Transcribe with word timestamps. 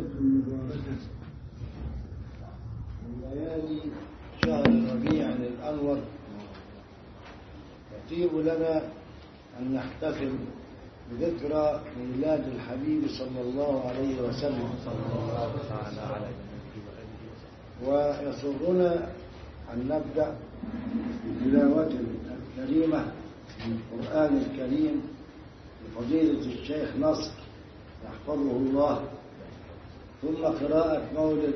ليلة 0.00 0.20
مباركة 0.20 0.96
من 3.02 3.12
ليالي 3.22 3.80
شهر 4.44 4.66
ربيع 4.96 5.28
الأنور 5.28 5.98
يطيب 7.96 8.34
لنا 8.34 8.82
أن 9.60 9.74
نحتفل 9.74 10.32
بذكرى 11.12 11.80
ميلاد 11.98 12.44
الحبيب 12.54 13.02
صلى 13.08 13.40
الله 13.40 13.88
عليه 13.88 14.20
وسلم. 14.22 14.68
ويسرنا 17.86 19.08
أن 19.72 19.78
نبدأ 19.88 20.36
بتلاوة 21.26 21.90
الكريمة 22.58 23.04
من 23.66 23.80
القرآن 23.92 24.36
الكريم 24.36 25.02
لفضيلة 25.84 26.40
الشيخ 26.52 26.96
نصر 27.00 27.32
يحفظه 28.04 28.56
الله. 28.56 29.02
ثم 30.22 30.44
قراءة 30.44 31.02
مولد 31.14 31.54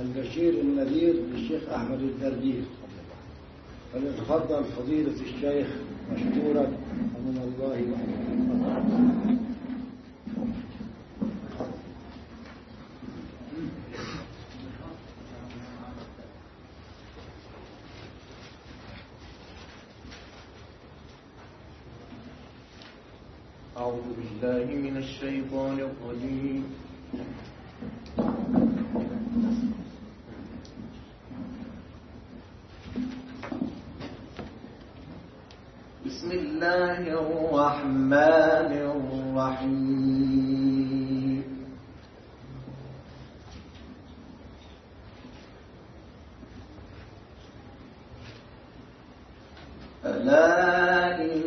البشير 0.00 0.52
النذير 0.60 1.14
للشيخ 1.14 1.68
أحمد 1.68 2.00
الدردير. 2.00 2.62
فليتفضل 3.92 4.64
فضيلة 4.64 5.12
الشيخ 5.20 5.66
مشكورا 6.12 6.66
ومن 7.16 7.36
الله 7.44 7.92
وحده 7.92 9.40
أعوذ 23.76 24.02
بالله 24.40 24.72
من 24.72 24.96
الشيطان 24.96 25.76
الرجيم. 25.80 26.64
بسم 36.06 36.30
الله 36.32 37.00
الرحمن 37.20 38.70
الرحيم. 39.36 40.00
ألا 50.04 51.20
إن 51.20 51.39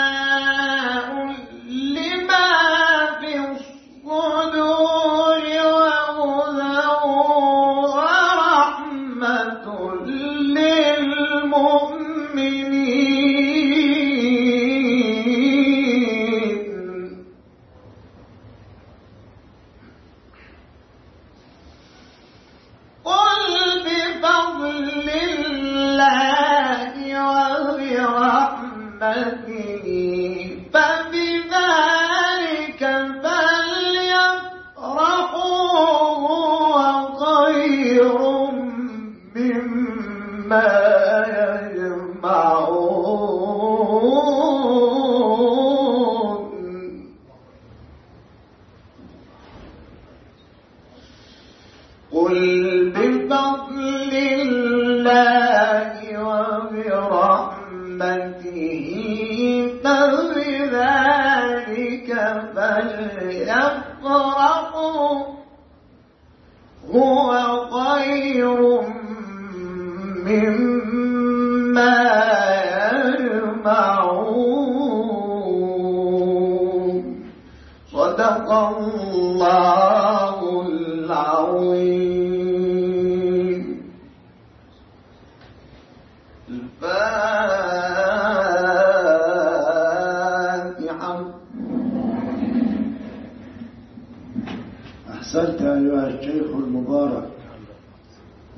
أحسنت 95.39 95.63
أيها 95.63 96.07
الشيخ 96.09 96.47
المبارك. 96.57 97.29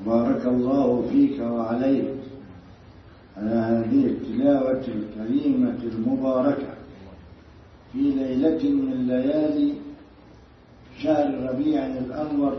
بارك 0.06 0.46
الله 0.46 1.08
فيك 1.10 1.40
وعليك. 1.40 2.14
على 3.36 3.50
هذه 3.50 4.06
التلاوة 4.06 4.84
الكريمة 4.88 5.78
المباركة. 5.92 6.74
في 7.92 7.98
ليلة 7.98 8.70
من 8.70 9.06
ليالي 9.06 9.74
شهر 11.02 11.50
ربيع 11.50 11.86
الأنور 11.86 12.56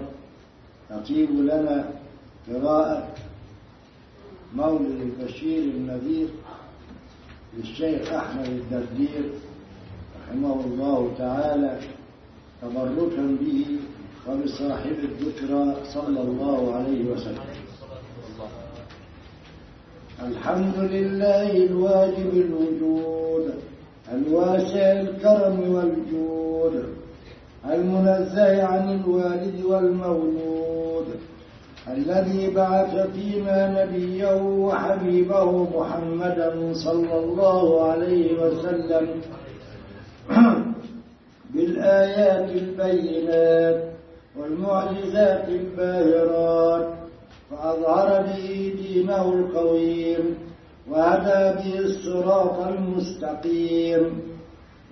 تطيب 0.90 1.30
لنا 1.32 1.90
قراءة 2.50 3.08
مولد 4.56 5.02
البشير 5.02 5.64
النذير 5.64 6.28
للشيخ 7.58 8.14
أحمد 8.14 8.48
الدردير 8.48 9.30
رحمه 10.22 10.66
الله 10.66 11.12
تعالى 11.18 11.80
تبركا 12.62 13.38
به 13.42 13.66
وبصاحب 14.28 14.96
الذكرى 15.04 15.76
صلى 15.94 16.22
الله 16.22 16.76
عليه 16.76 17.06
وسلم. 17.12 17.50
الحمد 20.22 20.78
لله 20.78 21.52
الواجب 21.52 22.30
الوجود 22.34 23.54
الواسع 24.14 25.02
الكرم 25.02 25.58
والجود 25.76 26.86
المنزه 27.66 28.64
عن 28.64 29.00
الوالد 29.00 29.66
والمولود 29.66 31.08
الذي 31.88 32.50
بعث 32.50 33.08
فينا 33.14 33.84
نبيه 33.84 34.42
وحبيبه 34.42 35.52
محمدا 35.80 36.74
صلى 36.74 37.20
الله 37.20 37.92
عليه 37.92 38.28
وسلم. 38.44 39.08
بالآيات 41.54 42.50
البينات 42.50 43.91
والمعجزات 44.38 45.50
الباهرات 45.50 46.90
فأظهر 47.52 48.22
به 48.22 48.74
دينه 48.82 49.34
القويم 49.34 50.38
وهدى 50.92 51.60
به 51.60 51.80
الصراط 51.80 52.60
المستقيم 52.68 54.22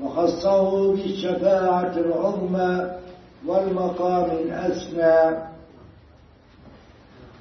وخصه 0.04 0.92
بالشفاعة 0.94 1.94
العظمى 1.98 2.92
والمقام 3.48 4.26
الأسنى 4.32 5.38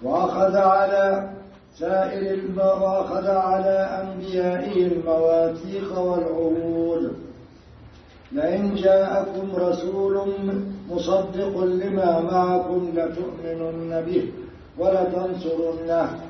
وأخذ 0.02 0.56
على 0.56 1.30
سائر. 1.78 2.38
وأخذ 2.56 3.26
على 3.26 4.02
أنبيائه 4.02 4.86
المواثيق 4.86 5.98
والعهود 5.98 6.77
لئن 8.32 8.74
جاءكم 8.74 9.56
رسول 9.56 10.20
مصدق 10.90 11.60
لما 11.60 12.20
معكم 12.20 12.92
لتؤمنن 12.94 14.00
به 14.06 14.32
ولتنصرنه 14.78 16.20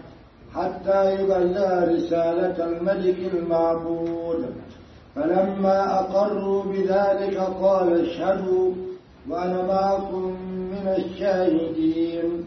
حتى 0.55 1.15
يبلغ 1.15 1.85
رسالة 1.95 2.65
الملك 2.65 3.35
المعبود. 3.35 4.47
فلما 5.15 6.01
أقروا 6.01 6.63
بذلك 6.65 7.37
قال 7.37 8.07
اشهدوا 8.07 8.73
وأنا 9.29 9.63
معكم 9.63 10.37
من 10.71 10.95
الشاهدين. 10.99 12.45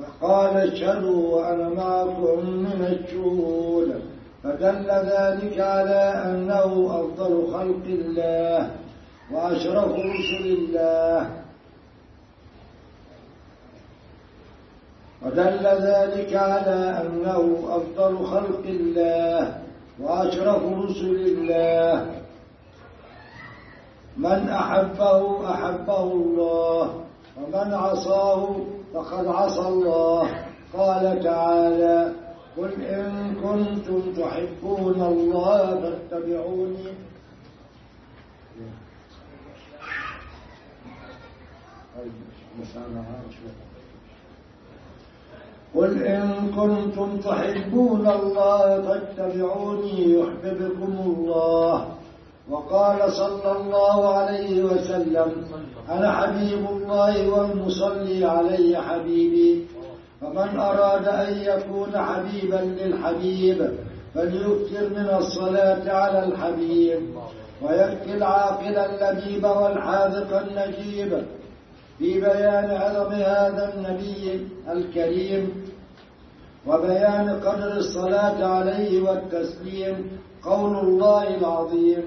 وقال 0.00 0.56
اشهدوا 0.72 1.36
وأنا 1.36 1.68
معكم 1.68 2.50
من 2.50 2.80
الشهود. 2.92 4.09
فدل 4.44 4.88
ذلك 4.90 5.60
على 5.60 6.02
أنه 6.24 6.70
أفضل 7.00 7.52
خلق 7.52 7.84
الله 7.86 8.70
وأشرف 9.32 9.92
رسل 9.92 10.44
الله. 10.58 11.30
ودل 15.22 15.64
ذلك 15.66 16.34
على 16.34 17.00
أنه 17.00 17.58
أفضل 17.68 18.26
خلق 18.26 18.64
الله 18.66 19.58
وأشرف 20.00 20.62
رسل 20.64 21.16
الله. 21.16 22.06
من 24.16 24.48
أحبه 24.48 25.50
أحبه 25.50 26.02
الله 26.02 27.04
ومن 27.36 27.74
عصاه 27.74 28.56
فقد 28.94 29.26
عصى 29.26 29.68
الله. 29.68 30.28
قال 30.72 31.22
تعالى 31.24 32.12
قل 32.56 32.72
إن 32.82 33.34
كنتم 33.42 34.00
تحبون 34.12 35.00
الله 35.02 35.80
فاتبعوني. 35.80 36.86
قل 45.74 46.02
إن 46.02 46.50
كنتم 46.56 47.16
تحبون 47.16 48.08
الله 48.08 48.82
فاتبعوني 48.82 49.96
يحببكم 50.18 50.92
الله. 51.06 51.76
وقال 52.50 53.12
صلى 53.12 53.50
الله 53.58 54.14
عليه 54.14 54.64
وسلم 54.64 55.30
أنا 55.88 56.12
حبيب 56.12 56.62
الله 56.70 57.28
والمصلي 57.30 58.24
علي 58.24 58.76
حبيبي. 58.82 59.66
فمن 60.20 60.58
أراد 60.60 61.08
أن 61.08 61.36
يكون 61.42 61.92
حبيبا 61.98 62.56
للحبيب 62.56 63.70
فليكثر 64.14 64.88
من 64.88 65.08
الصلاة 65.18 65.90
على 65.92 66.24
الحبيب 66.24 67.00
ويأتي 67.62 68.14
العاقل 68.14 68.76
اللبيب 68.78 69.44
والحاذق 69.44 70.38
النجيب 70.46 71.22
في 71.98 72.20
بيان 72.20 72.70
عظم 72.70 73.12
هذا 73.12 73.72
النبي 73.74 74.46
الكريم 74.72 75.64
وبيان 76.66 77.40
قدر 77.44 77.76
الصلاة 77.76 78.44
عليه 78.46 79.02
والتسليم 79.02 80.18
قول 80.44 80.78
الله 80.78 81.36
العظيم 81.36 82.04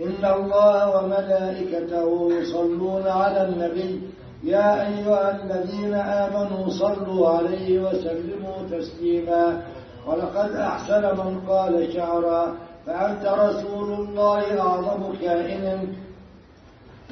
إن 0.00 0.24
الله 0.34 0.96
وملائكته 0.96 2.28
يصلون 2.32 3.06
على 3.06 3.48
النبي 3.48 4.00
يا 4.46 4.86
أيها 4.88 5.42
الذين 5.42 5.94
آمنوا 5.94 6.70
صلوا 6.70 7.28
عليه 7.28 7.80
وسلموا 7.80 8.58
تسليما. 8.70 9.66
ولقد 10.06 10.50
أحسن 10.50 11.02
من 11.02 11.40
قال 11.48 11.92
شعرا. 11.92 12.56
فأنت 12.86 13.24
رسول 13.26 13.92
الله 13.92 14.60
أعظم 14.60 15.02
كائن. 15.18 15.94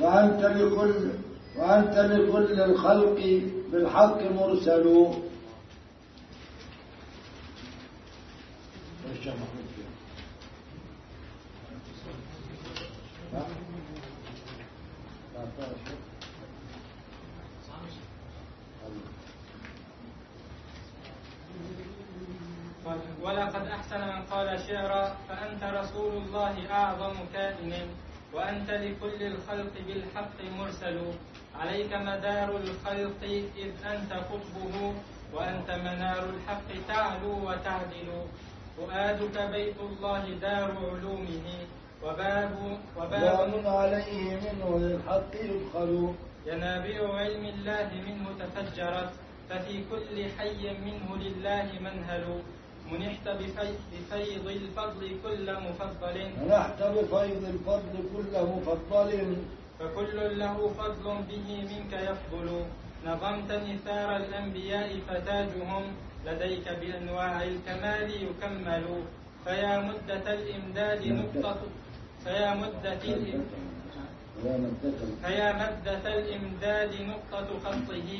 وأنت 0.00 0.42
لكل 0.44 1.10
وأنت 1.58 1.96
لكل 1.98 2.60
الخلق 2.60 3.18
بالحق 3.72 4.22
مرسل. 4.22 4.86
إيش 9.10 9.26
يا 9.26 9.32
محمود 9.32 9.66
فيها؟ 9.74 9.92
ها؟ 13.34 13.44
تعطيها 15.34 15.74
شيء؟ 15.84 16.02
قال 18.82 18.92
ولقد 23.22 23.64
أحسن 23.66 24.00
من 24.00 24.22
قال 24.30 24.60
شعرا 24.68 25.04
فأنت 25.28 25.62
رسول 25.64 26.12
الله 26.12 26.54
أعظم 26.70 27.16
كائن 27.32 27.72
وأنت 28.34 28.70
لكل 28.70 29.20
الخلق 29.22 29.74
بالحق 29.86 30.38
مرسل. 30.58 30.98
عليك 31.60 31.92
مدار 31.92 32.56
الخلق 32.56 33.22
إذ 33.56 33.72
أنت 33.86 34.12
قطبه 34.12 34.94
وأنت 35.32 35.70
منار 35.70 36.24
الحق 36.34 36.68
تعلو 36.88 37.32
وتعدل. 37.48 38.08
فؤادك 38.76 39.36
بيت 39.54 39.78
الله 39.80 40.22
دار 40.42 40.70
علومه 40.90 41.46
وباب 42.02 42.78
وباب 42.96 43.50
باب 43.50 43.66
عليه 43.66 44.36
منه 44.44 44.68
للحق 44.78 45.32
يدخل. 45.34 46.14
ينابيع 46.46 47.00
علم 47.14 47.44
الله 47.44 47.88
منه 48.06 48.26
تفجرت 48.40 49.12
ففي 49.48 49.84
كل 49.90 50.16
حي 50.38 50.62
منه 50.86 51.08
لله 51.16 51.66
منهل. 51.80 52.42
منحت 52.98 53.28
بفي- 53.28 53.78
بفيض 53.92 54.46
الفضل 54.48 55.16
كل 55.24 55.52
مفضل. 55.52 56.30
منحت 56.46 56.82
بفيض 56.82 57.44
الفضل 57.44 57.94
كل 58.16 58.42
مفضل. 58.42 59.36
فكل 59.80 60.38
له 60.38 60.68
فضل 60.78 61.16
به 61.28 61.46
منك 61.70 61.92
يفضل. 61.92 62.64
نظمت 63.06 63.52
نثار 63.52 64.16
الأنبياء 64.16 64.98
فتاجهم. 65.08 65.82
لديك 66.26 66.68
بأنواع 66.68 67.42
الكمال 67.42 68.10
يكمل. 68.10 68.84
فيا 69.44 69.78
مدة 69.78 70.32
الإمداد 70.34 71.06
نقطة 71.06 71.56
فيا 72.24 72.54
مدة 72.54 72.98
فيا 75.24 75.52
مدة 75.52 76.14
الإمداد 76.18 76.90
نقطة 77.00 77.46
خطه. 77.64 78.10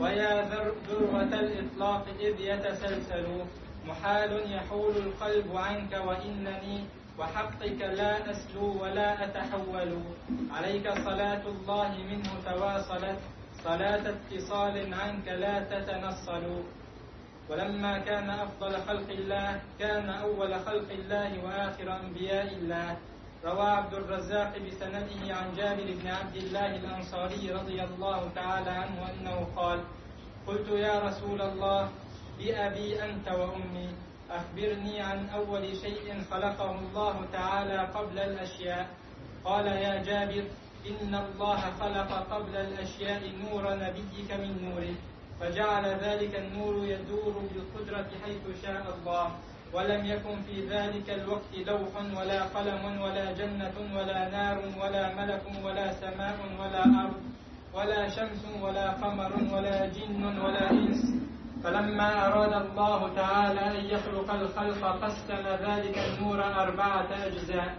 ويا 0.00 0.48
ذر- 0.48 0.74
ذروة 0.90 1.22
الإطلاق 1.22 2.06
إذ 2.20 2.34
يتسلسل. 2.40 3.26
محال 3.88 4.52
يحول 4.52 4.96
القلب 4.96 5.56
عنك 5.56 5.92
وإنني 6.06 6.84
وحقك 7.18 7.80
لا 7.80 8.30
أسلو 8.30 8.82
ولا 8.82 9.24
أتحول 9.24 9.92
عليك 10.50 10.86
صلاة 11.04 11.44
الله 11.46 11.92
منه 12.10 12.30
تواصلت. 12.44 13.20
صلاة 13.64 14.04
اتصال 14.14 14.94
عنك 14.94 15.26
لا 15.28 15.54
تتنصل. 15.60 16.44
ولما 17.48 17.98
كان 17.98 18.30
أفضل 18.30 18.72
خلق 18.88 19.08
الله 19.10 19.60
كان 19.78 20.08
أول 20.08 20.52
خلق 20.66 20.88
الله 20.90 21.30
وآخر 21.44 21.86
أنبياء 22.00 22.48
الله. 22.54 22.96
روى 23.44 23.68
عبد 23.70 23.94
الرزاق 23.94 24.52
بسنده 24.58 25.34
عن 25.34 25.46
جابر 25.56 25.88
بن 26.00 26.06
عبد 26.08 26.36
الله 26.36 26.76
الأنصاري 26.76 27.52
رضي 27.52 27.82
الله 27.82 28.20
تعالى 28.34 28.70
عنه 28.70 28.98
أنه 29.10 29.46
قال 29.56 29.80
قلت 30.46 30.68
يا 30.68 31.00
رسول 31.00 31.40
الله 31.42 31.88
بأبي 32.40 33.04
أنت 33.04 33.28
وأمي 33.28 33.88
أخبرني 34.30 35.00
عن 35.00 35.28
أول 35.28 35.64
شيء 35.76 36.06
خلقه 36.30 36.70
الله 36.78 37.14
تعالى 37.32 37.78
قبل 37.92 38.18
الأشياء. 38.18 38.86
قال 39.44 39.66
يا 39.66 40.02
جابر 40.04 40.44
إن 40.88 41.12
الله 41.14 41.60
خلق 41.80 42.10
قبل 42.32 42.54
الأشياء 42.56 43.20
نور 43.44 43.64
نبيك 43.76 44.30
من 44.32 44.52
نوره 44.64 44.96
فجعل 45.40 45.84
ذلك 45.84 46.32
النور 46.36 46.84
يدور 46.84 47.34
بالقدرة 47.48 48.10
حيث 48.24 48.44
شاء 48.64 48.84
الله 48.94 49.26
ولم 49.72 50.02
يكن 50.06 50.36
في 50.42 50.68
ذلك 50.68 51.10
الوقت 51.10 51.52
لوح 51.66 51.92
ولا 52.16 52.40
قلم 52.42 52.84
ولا 53.02 53.32
جنة 53.32 53.76
ولا 53.96 54.20
نار 54.28 54.58
ولا 54.80 55.04
ملك 55.16 55.44
ولا 55.64 55.86
سماء 55.92 56.36
ولا 56.60 56.84
أرض 56.84 57.20
ولا 57.74 58.08
شمس 58.08 58.42
ولا 58.62 58.86
قمر 59.00 59.32
ولا 59.52 59.86
جن 59.86 60.20
ولا 60.44 60.70
إنس. 60.70 61.02
فلما 61.64 62.26
أراد 62.26 62.52
الله 62.52 63.14
تعالى 63.14 63.60
أن 63.80 63.84
يخلق 63.84 64.32
الخلق 64.32 65.04
قسم 65.04 65.42
ذلك 65.66 65.98
النور 65.98 66.44
أربعة 66.44 67.08
أجزاء 67.26 67.74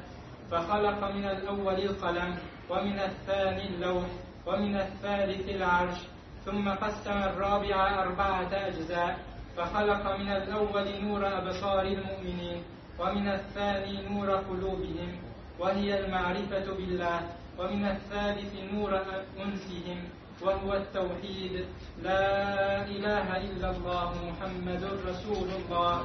فخلق 0.52 1.12
من 1.16 1.26
الأول 1.26 1.80
القلم 1.80 2.38
ومن 2.70 3.00
الثاني 3.00 3.68
اللوح 3.68 4.06
ومن 4.46 4.76
الثالث 4.76 5.50
العرش 5.50 5.98
ثم 6.46 6.70
قسم 6.70 7.12
الرابع 7.24 8.04
أربعة 8.04 8.50
أجزاء 8.54 9.20
فخلق 9.58 10.18
من 10.20 10.32
الأول 10.32 11.02
نور 11.04 11.28
أبصار 11.38 11.82
المؤمنين 11.86 12.64
ومن 13.00 13.28
الثاني 13.28 14.10
نور 14.10 14.30
قلوبهم 14.32 15.12
وهي 15.60 16.06
المعرفة 16.06 16.74
بالله 16.78 17.20
ومن 17.60 17.86
الثالث 17.86 18.54
نور 18.74 19.02
أنسهم 19.40 20.00
وهو 20.44 20.74
التوحيد. 20.74 21.66
لا 22.04 22.86
إله 22.86 23.28
إلا 23.38 23.70
الله 23.70 24.10
محمد 24.30 24.84
رسول 25.08 25.50
الله. 25.60 26.02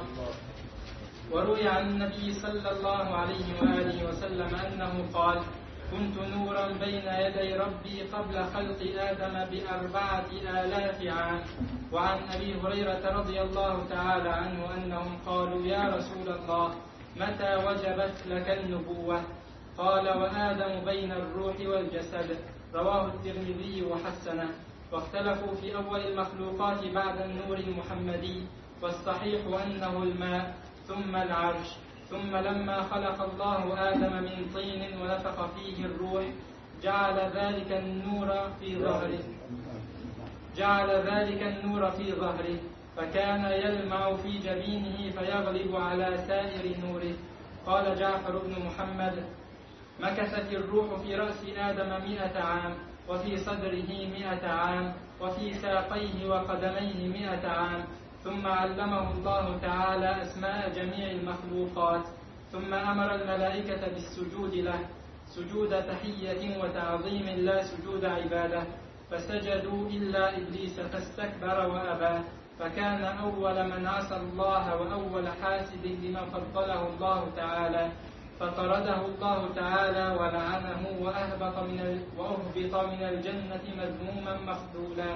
وروي 1.31 1.67
عن 1.67 1.89
النبي 1.89 2.33
صلى 2.33 2.69
الله 2.71 3.05
عليه 3.15 3.47
وآله 3.61 3.97
وسلم 4.09 4.51
أنه 4.55 4.93
قال 5.13 5.39
كنت 5.91 6.15
نورا 6.35 6.67
بين 6.79 7.07
يدي 7.07 7.55
ربي 7.55 8.01
قبل 8.13 8.35
خلق 8.53 8.79
آدم 9.09 9.35
بأربعة 9.51 10.29
آلاف 10.63 10.97
عام. 11.07 11.41
وعن 11.91 12.19
أبي 12.35 12.49
هريرة 12.63 13.03
رضي 13.19 13.41
الله 13.41 13.75
تعالى 13.89 14.29
عنه 14.29 14.61
أنهم 14.77 15.17
قالوا 15.25 15.65
يا 15.65 15.83
رسول 15.95 16.27
الله 16.35 16.69
متى 17.15 17.51
وجبت 17.65 18.17
لك 18.27 18.47
النبوة؟ 18.49 19.21
قال 19.77 20.05
وآدم 20.07 20.85
بين 20.85 21.11
الروح 21.11 21.55
والجسد. 21.59 22.56
رواه 22.77 23.05
الترمذي 23.05 23.83
وحسنه 23.83 24.49
واختلفوا 24.91 25.55
في 25.61 25.75
أول 25.75 25.99
المخلوقات 25.99 26.85
بعد 26.85 27.21
النور 27.21 27.57
المحمدي 27.57 28.41
والصحيح 28.81 29.41
أنه 29.65 30.03
الماء 30.03 30.55
ثم 30.87 31.15
العرش 31.15 31.67
ثم 32.09 32.35
لما 32.35 32.81
خلق 32.81 33.17
الله 33.31 33.89
آدم 33.89 34.13
من 34.23 34.51
طين 34.55 34.81
ونفخ 35.01 35.45
فيه 35.55 35.85
الروح 35.85 36.23
جعل 36.83 37.19
ذلك 37.19 37.71
النور 37.71 38.49
في 38.59 38.79
ظهره. 38.79 39.23
جعل 40.57 40.89
ذلك 40.89 41.41
النور 41.43 41.91
في 41.91 42.13
ظهره 42.13 42.59
فكان 42.97 43.45
يلمع 43.45 44.15
في 44.15 44.37
جبينه 44.37 45.11
فيغلب 45.11 45.75
على 45.75 46.17
سائر 46.27 46.75
نوره. 46.85 47.13
قال 47.65 47.99
جعفر 47.99 48.37
بن 48.37 48.65
محمد 48.65 49.23
مكثت 49.99 50.53
الروح 50.53 51.01
في 51.01 51.15
رأس 51.15 51.45
آدم 51.57 51.89
مئة 52.09 52.43
عام 52.43 52.73
وفي 53.09 53.37
صدره 53.37 53.89
مئة 53.89 54.47
عام 54.47 54.93
وفي 55.21 55.53
ساقيه 55.53 56.29
وقدميه 56.29 57.07
مئة 57.07 57.47
عام. 57.47 57.83
ثم 58.23 58.47
علمه 58.47 59.11
الله 59.11 59.57
تعالى 59.57 60.21
أسماء 60.21 60.69
جميع 60.69 61.11
المخلوقات. 61.11 62.05
ثم 62.51 62.73
أمر 62.73 63.15
الملائكة 63.15 63.87
بالسجود 63.87 64.53
له. 64.53 64.79
سجود 65.25 65.69
تحية 65.69 66.63
وتعظيم 66.63 67.25
لا 67.29 67.63
سجود 67.63 68.05
عبادة. 68.05 68.63
فسجدوا 69.11 69.89
إلا 69.89 70.37
إبليس 70.37 70.79
فاستكبر 70.79 71.69
وأبى. 71.69 72.23
فكان 72.59 73.03
أول 73.03 73.63
من 73.63 73.87
عصى 73.87 74.15
الله 74.15 74.75
وأول 74.75 75.27
حاسد 75.27 75.85
لما 75.85 76.25
فضله 76.25 76.87
الله 76.87 77.29
تعالى. 77.35 77.91
فطرده 78.39 79.01
الله 79.05 79.39
تعالى 79.55 80.05
ولعنه 80.19 80.81
وأهبط 81.01 81.55
من. 81.69 81.79
وأهبط 82.17 82.73
من 82.93 83.01
الجنة 83.03 83.65
مذموما 83.81 84.33
مخذولا 84.45 85.11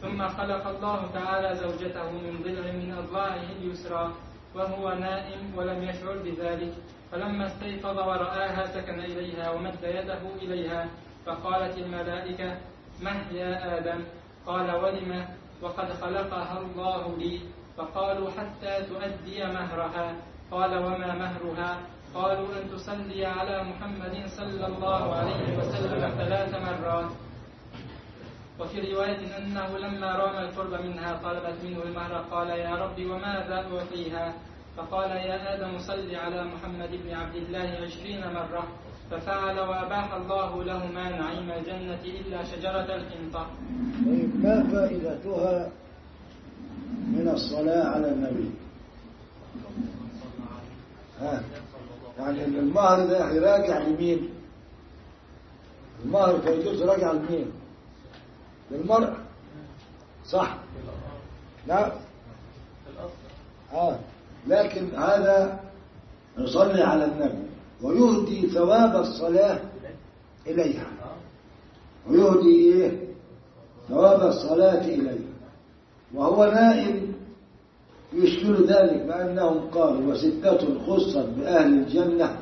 ثم 0.00 0.28
خلق 0.28 0.64
الله 0.66 1.00
تعالى 1.14 1.48
زوجته 1.56 2.10
من 2.10 2.34
ضلع 2.44 2.64
من 2.72 2.90
أضلاعه 2.98 3.46
اليسرى 3.60 4.12
وهو 4.54 4.94
نائم 4.94 5.52
ولم 5.56 5.82
يشعر 5.82 6.16
بذلك. 6.24 6.72
فلما 7.12 7.46
استيقظ 7.46 7.98
ورآها 7.98 8.66
سكن 8.66 8.98
إليها 9.00 9.50
ومد 9.50 9.82
يده 9.82 10.22
إليها 10.42 10.88
فقالت 11.26 11.78
الملائكة 11.78 12.56
مه 13.02 13.32
يا 13.32 13.78
آدم؟ 13.78 14.00
قال 14.46 14.68
ولم؟ 14.70 15.28
وقد 15.62 15.88
خلقها 15.92 16.58
الله 16.58 17.16
لي. 17.18 17.40
فقالوا 17.76 18.30
حتى 18.30 18.72
تؤدي 18.88 19.44
مهرها. 19.44 20.16
قال 20.50 20.72
وما 20.84 21.14
مهرها؟ 21.14 21.70
قالوا 22.14 22.48
أن 22.58 22.70
تصلي 22.70 23.26
على 23.26 23.62
محمد 23.64 24.14
صلى 24.36 24.66
الله 24.66 25.14
عليه 25.14 25.58
وسلم 25.58 26.02
ثلاث 26.18 26.54
مرات. 26.54 27.10
وفي 28.60 28.94
رواية 28.94 29.38
أنه 29.38 29.78
لما 29.78 30.10
رام 30.16 30.36
القرب 30.44 30.74
منها 30.84 31.20
طلبت 31.24 31.56
منه 31.64 31.82
المهر 31.82 32.12
قال 32.30 32.48
يا 32.48 32.74
رب 32.74 32.98
وماذا 33.00 33.66
أعطيها؟ 33.72 34.34
فقال 34.76 35.10
يا 35.10 35.54
آدم 35.54 35.78
صل 35.78 36.14
على 36.14 36.44
محمد 36.44 36.90
بن 37.04 37.14
عبد 37.14 37.36
الله 37.36 37.68
عشرين 37.84 38.20
مرة. 38.20 38.64
ففعل 39.10 39.60
وأباح 39.60 40.14
الله 40.14 40.64
لهما 40.64 41.04
نعيم 41.10 41.50
الجنة 41.50 42.02
إلا 42.04 42.44
شجرة 42.44 42.88
الحنطة. 42.96 43.46
طيب 44.06 44.30
ما 44.44 44.56
فائدتها 44.72 45.70
من 47.06 47.28
الصلاة 47.28 47.84
على 47.88 48.08
النبي؟ 48.08 48.50
ها؟ 51.20 51.42
يعني 52.18 52.44
المهر 52.44 53.06
ده 53.06 53.18
راجع 53.38 53.78
لمين؟ 53.78 54.28
المهر 56.04 56.38
فيجوز 56.40 56.82
راجع 56.82 57.12
لمين؟ 57.12 57.46
للمرأة 58.70 59.16
صح؟ 60.26 60.56
لا. 61.66 61.92
آه. 63.72 63.98
لكن 64.46 64.86
هذا 64.96 65.60
يصلي 66.38 66.82
على 66.82 67.04
النبي 67.04 67.46
ويهدي 67.82 68.46
ثواب 68.50 68.96
الصلاة 68.96 69.60
إليها. 70.46 70.86
ويهدي 72.08 72.72
إيه؟ 72.72 72.98
ثواب 73.88 74.22
الصلاة 74.28 74.84
إليها. 74.84 75.18
وهو 76.14 76.44
نائم 76.44 77.14
يشكل 78.12 78.66
ذلك 78.66 79.02
بأنهم 79.02 79.70
قالوا 79.70 80.12
وستة 80.12 80.86
خصت 80.86 81.18
بأهل 81.36 81.72
الجنة. 81.74 82.38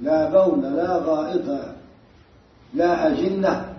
لا 0.00 0.30
بول 0.30 0.62
لا 0.62 0.96
غائط 0.96 1.74
لا 2.74 3.06
أجنة 3.06 3.74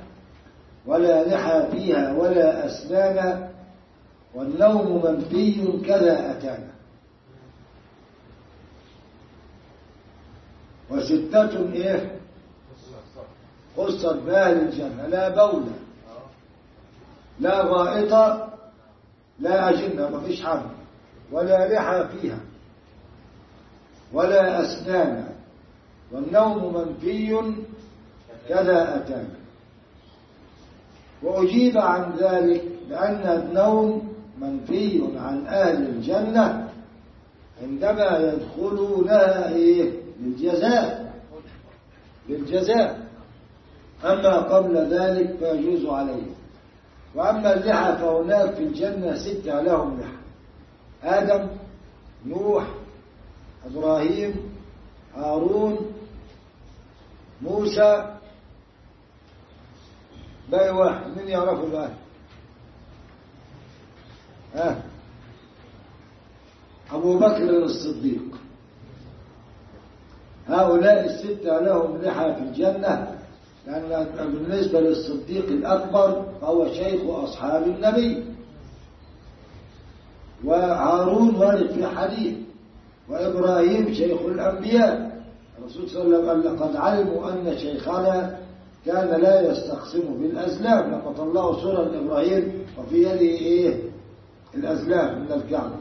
ولا 0.86 1.28
لحى 1.28 1.68
فيها 1.72 2.14
ولا 2.14 2.66
أسنان 2.66 3.50
والنوم 4.36 5.06
منفي 5.06 5.82
كذا 5.86 6.32
أتانا. 6.32 6.74
وستة 10.90 11.72
إيه؟ 11.74 12.20
خصت 13.78 14.16
بأهل 14.16 14.58
الجنة. 14.58 15.08
لا 15.08 15.30
بول 15.30 15.64
لا 17.40 17.64
غائط 17.64 18.12
لا 19.40 19.70
أجنة 19.70 20.10
ما 20.10 20.20
فيش 20.20 20.44
حمل 20.44 20.73
ولا 21.32 21.74
لحى 21.74 22.06
فيها 22.22 22.40
ولا 24.14 24.62
أسنان 24.62 25.26
والنوم 26.12 26.74
منفي 26.74 27.42
كذا 28.50 28.96
أتانا 28.98 29.36
وأجيب 31.24 31.78
عن 31.78 32.12
ذلك 32.20 32.64
بأن 32.90 33.22
النوم 33.42 34.14
منفي 34.42 35.04
عن 35.18 35.46
أهل 35.48 35.84
الجنة 35.90 36.70
عندما 37.64 38.18
يدخلونها 38.34 39.50
إيه؟ 39.50 39.92
للجزاء 40.22 41.14
للجزاء. 42.30 43.04
أما 44.04 44.38
قبل 44.40 44.78
ذلك 44.78 45.36
فيجوز 45.40 45.86
عليه 45.86 46.24
وأما 47.16 47.54
اللحى 47.54 47.96
فهناك 47.98 48.54
في 48.54 48.64
الجنة 48.64 49.16
ستة 49.18 49.62
لهم 49.62 50.00
لحى 50.00 50.13
آدم 51.04 51.48
نوح 52.26 52.68
إبراهيم 53.66 54.34
هارون 55.16 55.78
موسى. 57.42 58.18
باقي 60.52 60.70
واحد 60.76 61.08
من 61.18 61.28
يعرفه 61.28 61.72
بقى 61.72 61.90
ها؟ 64.56 64.84
أبو 66.92 67.18
بكر 67.20 67.64
الصديق. 67.64 68.22
هؤلاء 70.48 71.06
الستة 71.06 71.60
لهم 71.60 71.98
لحى 72.02 72.36
في 72.36 72.42
الجنة 72.42 73.20
لأن 73.68 74.06
بالنسبة 74.20 74.80
للصديق 74.80 75.46
الأكبر 75.46 76.26
فهو 76.42 76.74
شيخ 76.74 77.02
أصحاب 77.10 77.64
النبي. 77.64 78.33
وهارون 80.46 81.36
وارد 81.36 81.72
في 81.72 81.88
حديث 81.88 82.36
وإبراهيم 83.10 83.94
شيخ 83.94 84.22
الأنبياء. 84.22 85.14
الرسول 85.60 85.90
صلى 85.90 86.04
الله 86.04 86.30
عليه 86.30 86.40
وسلم 86.40 86.50
قال 86.50 86.56
لقد 86.56 86.76
علموا 86.76 87.32
أن 87.32 87.58
شيخنا 87.58 88.38
كان 88.86 89.22
لا 89.22 89.52
يستقسم 89.52 90.04
بالأزلام 90.20 90.88
لما 90.88 91.12
طلعوا 91.18 91.62
سورة 91.62 91.92
إبراهيم 92.00 92.66
وفي 92.78 93.04
يده 93.04 93.20
إيه؟ 93.20 93.80
الأزلام 94.56 95.20
من 95.22 95.32
الكعبة. 95.32 95.76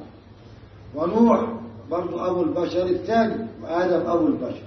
ونوح 0.94 1.52
برضو 1.90 2.18
أبو 2.18 2.42
البشر 2.42 2.86
الثاني 2.86 3.46
وآدم 3.62 4.10
أبو 4.10 4.26
البشر. 4.26 4.62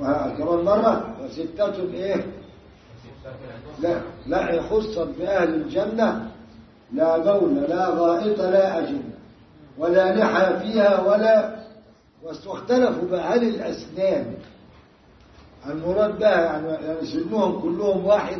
وكمان 0.00 0.64
مرة 0.64 1.16
وستة 1.24 1.82
إيه؟ 1.94 2.26
لا 3.80 4.00
لا 4.26 4.50
يخص 4.54 4.98
بأهل 4.98 5.54
الجنة. 5.54 6.30
لا 6.92 7.18
بول 7.38 7.54
لا 7.54 7.88
غائط 7.88 8.40
لا 8.40 8.78
أجنة 8.78 9.10
ولا 9.78 10.14
لحى 10.16 10.58
فيها 10.60 11.00
ولا 11.00 11.56
واختلفوا 12.22 13.08
بقى. 13.08 13.34
هل 13.34 13.48
الأسنان 13.48 14.34
المراد 15.66 16.18
بها 16.18 16.30
يعني 16.30 17.06
سنهم 17.06 17.60
كلهم 17.60 18.06
واحد؟ 18.06 18.38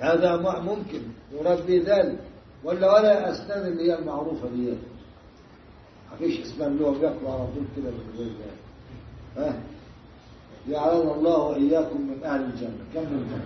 هذا 0.00 0.36
ممكن 0.60 1.00
يراد 1.32 1.66
به 1.66 1.82
ذلك. 1.86 2.18
ولا 2.64 2.92
ولا 2.94 3.30
أسنان 3.30 3.66
اللي 3.66 3.90
هي 3.92 3.98
المعروفة 3.98 4.48
دي. 4.48 4.70
ما 6.10 6.16
فيش 6.18 6.40
أسنان 6.40 6.72
اللي 6.72 6.84
هو 6.84 6.90
بياكلوا 6.90 7.30
على 7.32 7.46
طول 7.54 7.64
كده 7.76 7.90
من 7.90 8.14
غير 8.18 8.28
ذلك. 8.28 8.58
ها؟ 9.36 9.60
جعلنا 10.68 11.14
الله 11.14 11.38
وإياكم 11.38 12.00
من 12.00 12.24
أهل 12.24 12.40
الجنة. 12.44 12.78
كم 12.94 13.00
من 13.02 13.40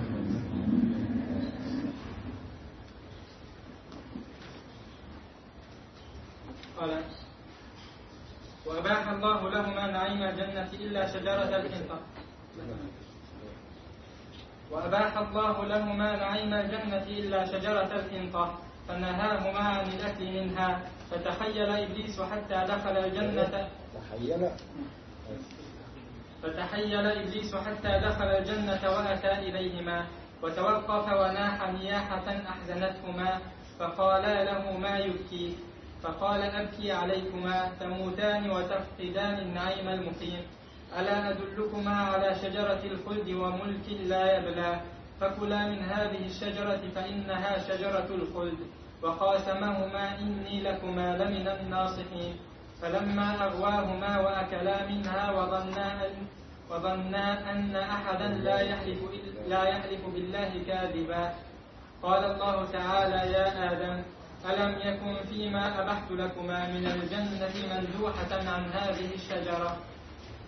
قال 6.80 7.04
وأباح 8.66 9.08
الله 9.08 9.50
لهما 9.50 9.86
نعيم 9.86 10.22
الجنة 10.22 10.70
إلا 10.72 11.12
شجرة 11.12 11.56
الحنطة 11.56 11.98
وأباح 14.70 15.18
الله 15.18 15.64
لهما 15.64 16.16
نعيم 16.16 16.54
الجنة 16.54 17.02
إلا 17.02 17.46
شجرة 17.46 17.90
الحنطة 18.00 18.58
فنهاهما 18.88 19.58
عن 19.58 19.86
الأكل 19.88 20.24
منها. 20.24 20.80
فتخيل 21.10 21.70
إبليس 21.70 22.20
حتى 22.20 22.58
دخل 22.72 22.96
الجنة. 22.96 23.68
تخيل. 23.94 24.50
فتحيل 26.42 27.06
إبليس 27.06 27.54
حتى 27.56 27.92
دخل 28.08 28.28
الجنة 28.40 28.82
وأتى 28.90 29.32
إليهما. 29.32 30.06
وتوقف 30.42 31.06
وناح 31.12 31.68
نياحة 31.68 32.26
أحزنتهما. 32.48 33.38
فقالا 33.78 34.44
له 34.44 34.76
ما 34.76 34.98
يبكي. 34.98 35.56
فقال 36.02 36.40
أبكي 36.42 36.92
عليكما 36.92 37.70
تموتان 37.80 38.50
وتفقدان 38.50 39.38
النعيم 39.38 39.88
المقيم. 39.88 40.42
ألا 40.98 41.30
أدلكما 41.30 41.96
على 41.96 42.34
شجرة 42.42 42.82
الخلد 42.84 43.28
وملك 43.28 43.86
لا 44.06 44.38
يبلى. 44.38 44.80
فكلا 45.20 45.66
من 45.68 45.78
هذه 45.78 46.26
الشجرة 46.26 46.80
فإنها 46.94 47.58
شجرة 47.68 48.08
الخلد. 48.10 48.58
وقاسمهما 49.02 50.18
إني 50.18 50.62
لكما 50.62 51.18
لمن 51.18 51.48
الناصحين. 51.48 52.36
فلما 52.82 53.44
أغواهما 53.44 54.20
وأكلا 54.20 54.86
منها 54.88 55.30
وظنا 55.32 56.06
أن 56.06 56.12
وظنا 56.70 57.50
أن 57.50 57.76
أحدا 57.76 58.28
لا 58.28 58.60
يحلف 58.60 58.98
لا 59.48 59.62
يحلف 59.64 60.06
بالله 60.14 60.50
كاذبا. 60.66 61.34
قال 62.02 62.24
الله 62.24 62.56
تعالى 62.72 63.32
يا 63.32 63.72
آدم 63.72 64.02
ألم 64.40 64.72
يكن 64.84 65.14
فيما 65.28 65.82
أبحت 65.82 66.10
لكما 66.10 66.68
من 66.68 66.86
الجنة 66.86 67.54
مندوحة 67.70 68.32
عن 68.32 68.64
هذه 68.72 69.14
الشجرة؟ 69.14 69.76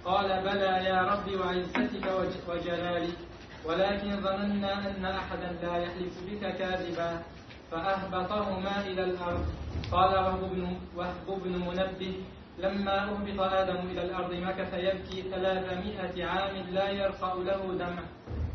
قال 0.04 0.28
بلى 0.42 0.84
يا 0.84 1.00
رب 1.02 1.26
وعزتك 1.40 2.06
وجلالك 2.48 3.16
ولكن 3.64 4.20
ظننا 4.20 4.72
أن 4.90 5.04
أحدا 5.04 5.50
لا 5.62 5.76
يحلف 5.76 6.14
بك 6.30 6.56
كاذبا 6.56 7.22
فأهبطهما 7.70 8.80
إلى 8.86 9.04
الأرض. 9.04 9.46
قال 9.92 10.12
وهب 10.14 10.40
بن, 10.52 10.76
وهب 10.96 11.28
بن 11.44 11.52
منبه 11.52 12.14
لما 12.58 13.04
أهبط 13.04 13.40
آدم 13.40 13.78
إلى 13.90 14.02
الأرض 14.02 14.32
مكث 14.34 14.74
يبكي 14.74 15.22
ثلاثمائة 15.30 16.24
عام 16.24 16.56
لا 16.70 16.90
يرفع 16.90 17.34
له 17.34 17.60
دمع. 17.78 18.02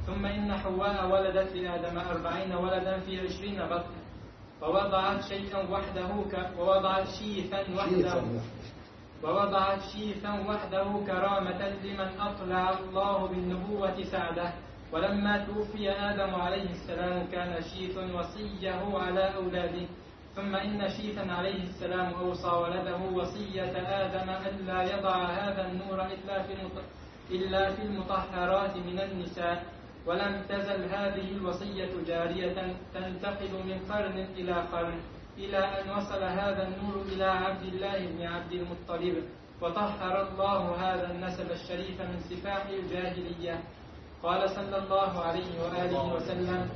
ثم 0.08 0.26
إن 0.26 0.54
حواء 0.58 1.06
ولدت 1.12 1.56
لآدم 1.56 1.98
أربعين 1.98 2.54
ولدا 2.54 3.00
في 3.00 3.20
عشرين 3.20 3.60
بطن. 3.66 3.97
ووضعت 4.62 5.22
شيئا 5.30 5.70
وحده 5.72 6.10
ك... 6.32 6.34
ووضعت 6.60 7.08
شيثا 7.20 7.60
وحده. 7.78 8.22
ووضعت 9.24 9.82
شيثا 9.94 10.32
وحده 10.50 10.86
كرامة 11.08 11.62
لمن 11.84 12.10
أطلع 12.20 12.64
الله 12.80 13.28
بالنبوة 13.28 14.04
سعده. 14.04 14.54
ولما 14.92 15.46
توفي 15.46 15.92
آدم 15.92 16.36
عليه 16.36 16.70
السلام 16.70 17.28
كان 17.32 17.62
شيث 17.62 17.98
وصية 17.98 18.82
على 18.94 19.36
أولاده. 19.36 19.86
ثم 20.36 20.56
إن 20.56 20.90
شيثا 20.90 21.26
عليه 21.32 21.64
السلام 21.64 22.14
أوصى 22.14 22.48
ولده 22.48 22.98
وصية 23.14 23.74
آدم 24.04 24.30
ألا 24.30 24.80
يضع 24.94 25.18
هذا 25.26 25.68
النور 25.68 26.00
إلا 26.06 26.44
في 26.44 26.54
إلا 27.32 27.74
في 27.76 27.82
المطهرات 27.82 28.78
من 28.78 29.00
النساء. 29.00 29.64
ولم 30.08 30.42
تزل 30.50 30.84
هذه 30.84 31.32
الوصية 31.32 31.90
جارية 32.08 32.76
تنتقل 32.94 33.54
من 33.66 33.80
قرن 33.90 34.18
إلى 34.38 34.54
قرن 34.54 35.00
إلى 35.38 35.58
أن 35.58 35.90
وصل 35.90 36.24
هذا 36.24 36.68
النور 36.68 37.02
إلى 37.02 37.24
عبد 37.26 37.64
الله 37.64 38.08
بن 38.08 38.22
عبد 38.26 38.52
المطلب 38.52 39.24
وطهر 39.62 40.28
الله 40.28 40.76
هذا 40.76 41.12
النسب 41.12 41.52
الشريف 41.52 42.02
من 42.02 42.20
سفاح 42.30 42.66
الجاهلية. 42.66 43.64
قال 44.24 44.50
صلى 44.50 44.78
الله 44.78 45.20
عليه 45.22 45.52
وآله 45.64 46.14
وسلم 46.16 46.70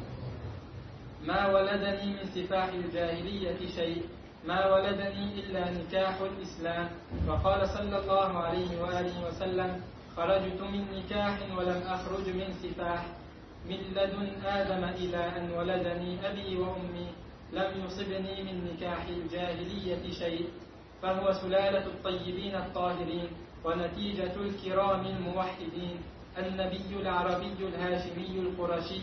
ما 1.26 1.48
ولدني 1.48 2.14
من 2.14 2.26
سفاح 2.36 2.68
الجاهلية 2.68 3.60
شيء 3.76 4.04
ما 4.46 4.74
ولدني 4.74 5.40
إلا 5.40 5.72
نكاح 5.72 6.22
الإسلام. 6.22 6.90
وقال 7.28 7.70
صلى 7.70 7.98
الله 7.98 8.38
عليه 8.38 8.82
وآله 8.82 9.28
وسلم 9.28 9.82
خرجت 10.18 10.62
من 10.62 10.84
نكاح 10.96 11.40
ولم 11.58 11.82
أخرج 11.88 12.30
من 12.30 12.54
سفاح. 12.64 13.06
من 13.70 13.78
لدن 13.96 14.28
آدم 14.46 14.84
إلى 14.84 15.18
أن 15.38 15.52
ولدني 15.58 16.30
أبي 16.30 16.58
وأمي 16.58 17.08
لم 17.54 17.86
يصبني 17.86 18.44
من 18.44 18.74
نكاح 18.74 19.06
الجاهلية 19.08 20.12
شيء 20.12 20.50
فهو 21.02 21.34
سلالة 21.34 21.86
الطيبين 21.86 22.56
الطاهرين 22.56 23.28
ونتيجة 23.66 24.36
الكرام 24.36 25.06
الموحدين 25.06 25.98
النبي 26.38 26.90
العربي 27.02 27.54
الهاشمي 27.60 28.40
القرشي 28.40 29.02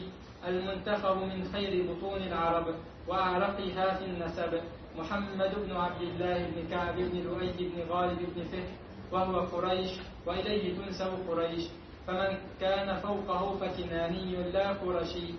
المنتخب 0.49 1.17
من 1.17 1.49
خير 1.53 1.73
بطون 1.93 2.23
العرب 2.23 2.67
وأعرقها 3.09 3.95
في 3.99 4.05
النسب 4.05 4.61
محمد 4.99 5.53
بن 5.67 5.77
عبد 5.77 6.03
الله 6.03 6.39
بن 6.47 6.69
كعب 6.71 6.97
بن 6.97 7.19
لؤي 7.23 7.53
بن 7.59 7.83
غالب 7.91 8.19
بن 8.37 8.43
فهر 8.53 8.69
وهو 9.13 9.41
قريش 9.41 9.91
وإليه 10.27 10.77
تنسب 10.77 11.11
قريش. 11.29 11.63
فمن 12.09 12.39
كان 12.61 12.97
فوقه 13.01 13.57
فكناني 13.61 14.37
لا 14.53 14.73
قرشي. 14.73 15.35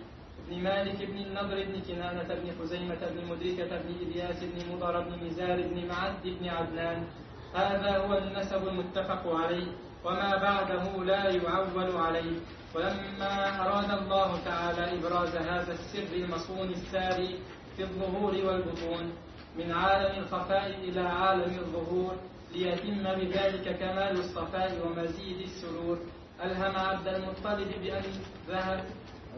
بن 0.50 0.64
مالك 0.64 0.98
بن 1.10 1.18
النضر 1.18 1.58
بن 1.66 1.82
كنانة 1.82 2.30
بن 2.30 2.48
خزيمة 2.62 3.02
بن 3.10 3.26
مدركة 3.26 3.78
بن 3.82 3.90
إلياس 4.02 4.44
بن 4.44 4.74
مضر 4.74 5.00
بن 5.02 5.26
مزار 5.26 5.62
بن 5.62 5.88
معد 5.88 6.24
بن 6.24 6.50
عدنان. 6.50 7.08
هذا 7.56 7.98
هو 7.98 8.18
النسب 8.18 8.68
المتفق 8.68 9.24
عليه. 9.28 9.68
وما 10.06 10.36
بعده 10.36 11.04
لا 11.04 11.30
يعول 11.30 11.92
عليه. 11.98 12.38
ولما 12.76 13.34
أراد 13.66 13.92
الله 14.02 14.44
تعالى 14.46 15.00
إبراز 15.00 15.36
هذا 15.36 15.74
السر 15.74 16.14
المصون 16.16 16.70
الساري 16.70 17.40
في 17.76 17.84
الظهور 17.84 18.34
والبطون 18.46 19.12
من 19.58 19.72
عالم 19.72 20.24
الخفاء 20.24 20.68
إلى 20.84 21.02
عالم 21.02 21.54
الظهور 21.60 22.16
ليتم 22.54 23.04
بذلك 23.04 23.78
كمال 23.80 24.20
الصفاء 24.20 24.72
ومزيد 24.86 25.40
السرور. 25.42 25.98
ألهم 26.44 26.76
عبد 26.78 27.08
المطلب 27.08 27.68
بأن 27.82 28.04
ذهب 28.50 28.84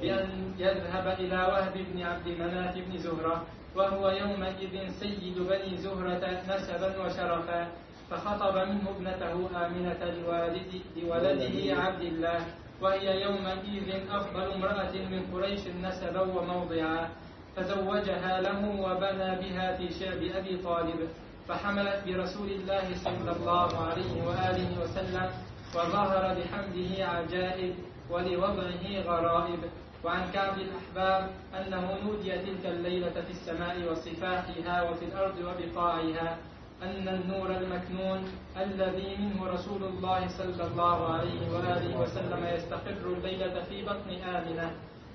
بأن 0.01 0.53
يذهب 0.59 1.07
إلى 1.19 1.35
وهب 1.37 1.73
بن 1.93 2.01
عبد 2.01 2.27
مناف 2.27 2.75
بن 2.77 2.97
زهرة 2.97 3.43
وهو 3.75 4.09
يومئذ 4.09 4.89
سيد 4.99 5.37
بني 5.39 5.77
زهرة 5.77 6.41
نسبا 6.49 6.89
وشرفا 7.05 7.67
فخطب 8.09 8.55
منه 8.57 8.85
ابنته 8.95 9.33
آمنة 9.65 10.01
لوالد 10.05 10.71
لولده 10.95 11.81
عبد 11.81 12.01
الله 12.01 12.39
وهي 12.81 13.21
يومئذ 13.21 13.87
أفضل 14.11 14.51
امرأة 14.51 14.91
من 15.11 15.21
قريش 15.33 15.59
نسبا 15.83 16.21
وموضعا 16.21 17.09
فزوجها 17.55 18.41
له 18.41 18.59
وبنى 18.81 19.29
بها 19.41 19.77
في 19.77 19.89
شعب 19.99 20.21
أبي 20.37 20.57
طالب 20.57 20.99
فحملت 21.47 21.99
برسول 22.07 22.49
الله 22.51 22.85
صلى 23.03 23.31
الله 23.31 23.69
عليه 23.87 24.13
وآله 24.27 24.69
وسلم 24.83 25.29
وظهر 25.75 26.35
بحمده 26.37 27.05
عجائب 27.05 27.73
ولوضعه 28.09 28.85
غرائب. 29.05 29.59
وعن 30.03 30.31
كعب 30.33 30.57
الأحباب 30.57 31.29
أنه 31.59 31.97
نودي 32.03 32.31
تلك 32.31 32.65
الليلة 32.65 33.09
في 33.21 33.31
السماء 33.31 33.91
وصفاحها 33.91 34.89
وفي 34.89 35.05
الأرض 35.05 35.37
وبقاعها 35.37 36.37
أن 36.83 37.07
النور 37.07 37.49
المكنون 37.57 38.19
الذي 38.57 39.15
منه 39.17 39.47
رسول 39.47 39.83
الله 39.83 40.27
صلى 40.27 40.63
الله 40.67 41.13
عليه 41.13 41.41
وآله 41.53 41.99
وسلم 42.01 42.45
يستقر 42.45 43.05
الليلة 43.05 43.63
في 43.69 43.85
بطن 43.85 44.09
آمنة. 44.35 44.71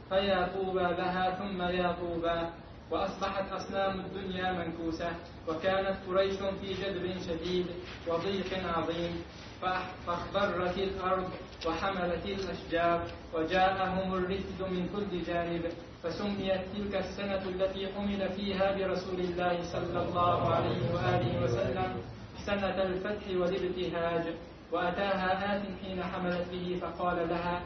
فيا 0.09 0.49
طوبى 0.55 0.81
لها 0.81 1.31
ثم 1.31 1.63
يا 1.63 1.97
طوبى 2.01 2.41
وأصبحت 2.91 3.53
أصنام 3.53 4.01
الدنيا 4.01 4.53
منكوسة 4.53 5.11
وكانت 5.49 5.97
قريش 6.09 6.39
في 6.61 6.69
جدب 6.75 7.05
شديد 7.27 7.67
وضيق 8.09 8.51
عظيم. 8.77 9.23
فاخضرت 10.07 10.79
الأرض 10.79 11.31
وحملت 11.67 12.27
الأشجار 12.27 13.01
وجاءهم 13.35 14.15
الرفد 14.15 14.61
من 14.71 14.89
كل 14.95 15.23
جانب. 15.23 15.65
فسميت 16.03 16.61
تلك 16.77 16.95
السنة 16.95 17.43
التي 17.43 17.89
حمل 17.95 18.29
فيها 18.37 18.67
برسول 18.77 19.21
الله 19.21 19.63
صلى 19.73 19.99
الله 20.03 20.55
عليه 20.55 20.83
وآله 20.95 21.45
وسلم 21.45 21.91
سنة 22.47 22.83
الفتح 22.83 23.27
والابتهاج. 23.35 24.25
وأتاها 24.73 25.57
آت 25.57 25.63
حين 25.83 26.03
حملت 26.03 26.47
به 26.53 26.79
فقال 26.83 27.29
لها 27.29 27.63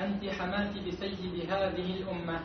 أنت 0.00 0.24
حملت 0.24 0.74
بسيد 0.88 1.50
هذه 1.50 1.88
الأمة. 2.00 2.40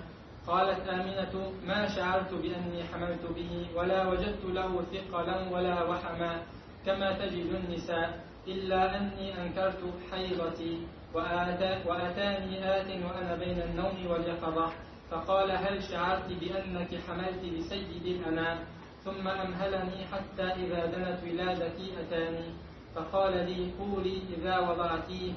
قالت 0.52 0.84
آمنة 0.90 1.52
ما 1.64 1.88
شعرت 1.96 2.34
بأني 2.34 2.84
حملت 2.84 3.24
به 3.36 3.52
ولا 3.76 4.08
وجدت 4.08 4.46
له 4.46 4.84
ثقلا 4.94 5.38
ولا 5.52 5.84
وحما 5.84 6.44
كما 6.86 7.12
تجد 7.20 7.56
النساء 7.56 8.20
إلا 8.48 8.98
أني 8.98 9.42
أنكرت 9.42 9.80
حيضتي 10.12 10.74
وآتا 11.14 11.88
وأتاني 11.88 12.54
آت 12.76 12.90
وأنا 13.06 13.36
بين 13.36 13.62
النوم 13.62 13.98
واليقظة. 14.12 14.72
فقال 15.12 15.52
هل 15.52 15.84
شعرت 15.84 16.28
بأنك 16.42 16.92
حملت 17.08 17.44
بسيد 17.56 18.06
الأنام؟ 18.06 18.60
ثم 19.06 19.28
أمهلني 19.28 20.06
حتى 20.12 20.44
إذا 20.44 20.86
دنت 20.86 21.20
ولادتي 21.24 21.88
أتاني. 22.00 22.48
فقال 22.96 23.34
لي 23.50 23.72
قولي 23.80 24.22
إذا 24.38 24.60
وضعتيه 24.60 25.34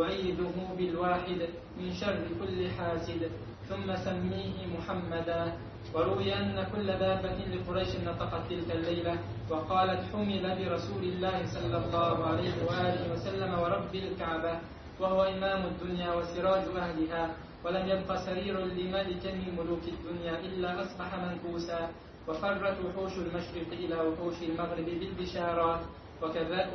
أعيده 0.00 0.56
بالواحد 0.78 1.40
من 1.80 1.92
شر 2.00 2.20
كل 2.40 2.70
حاسد. 2.70 3.47
ثم 3.68 3.88
سميه 4.04 4.56
محمدا. 4.78 5.52
وروي 5.94 6.34
أن 6.34 6.66
كل 6.72 6.86
دابة 6.86 7.38
لقريش 7.52 7.88
نطقت 8.04 8.42
تلك 8.50 8.70
الليلة 8.76 9.14
وقالت 9.50 10.00
حمل 10.12 10.44
برسول 10.58 11.02
الله 11.02 11.36
صلى 11.54 11.76
الله 11.76 12.16
عليه 12.26 12.56
وآله 12.68 13.12
وسلم 13.12 13.50
ورب 13.58 13.94
الكعبة 13.94 14.54
وهو 15.00 15.22
إمام 15.22 15.66
الدنيا 15.66 16.10
وسراج 16.14 16.64
أهلها 16.76 17.24
ولم 17.64 17.84
يبق 17.88 18.10
سرير 18.26 18.54
لملك 18.60 19.24
من 19.26 19.48
ملوك 19.58 19.84
الدنيا 19.88 20.34
إلا 20.44 20.82
أصبح 20.82 21.08
منكوسا. 21.24 21.88
وفرت 22.28 22.76
وحوش 22.84 23.14
المشرق 23.24 23.70
إلى 23.72 23.96
وحوش 23.96 24.38
المغرب 24.42 24.88
بالبشارات. 25.00 25.80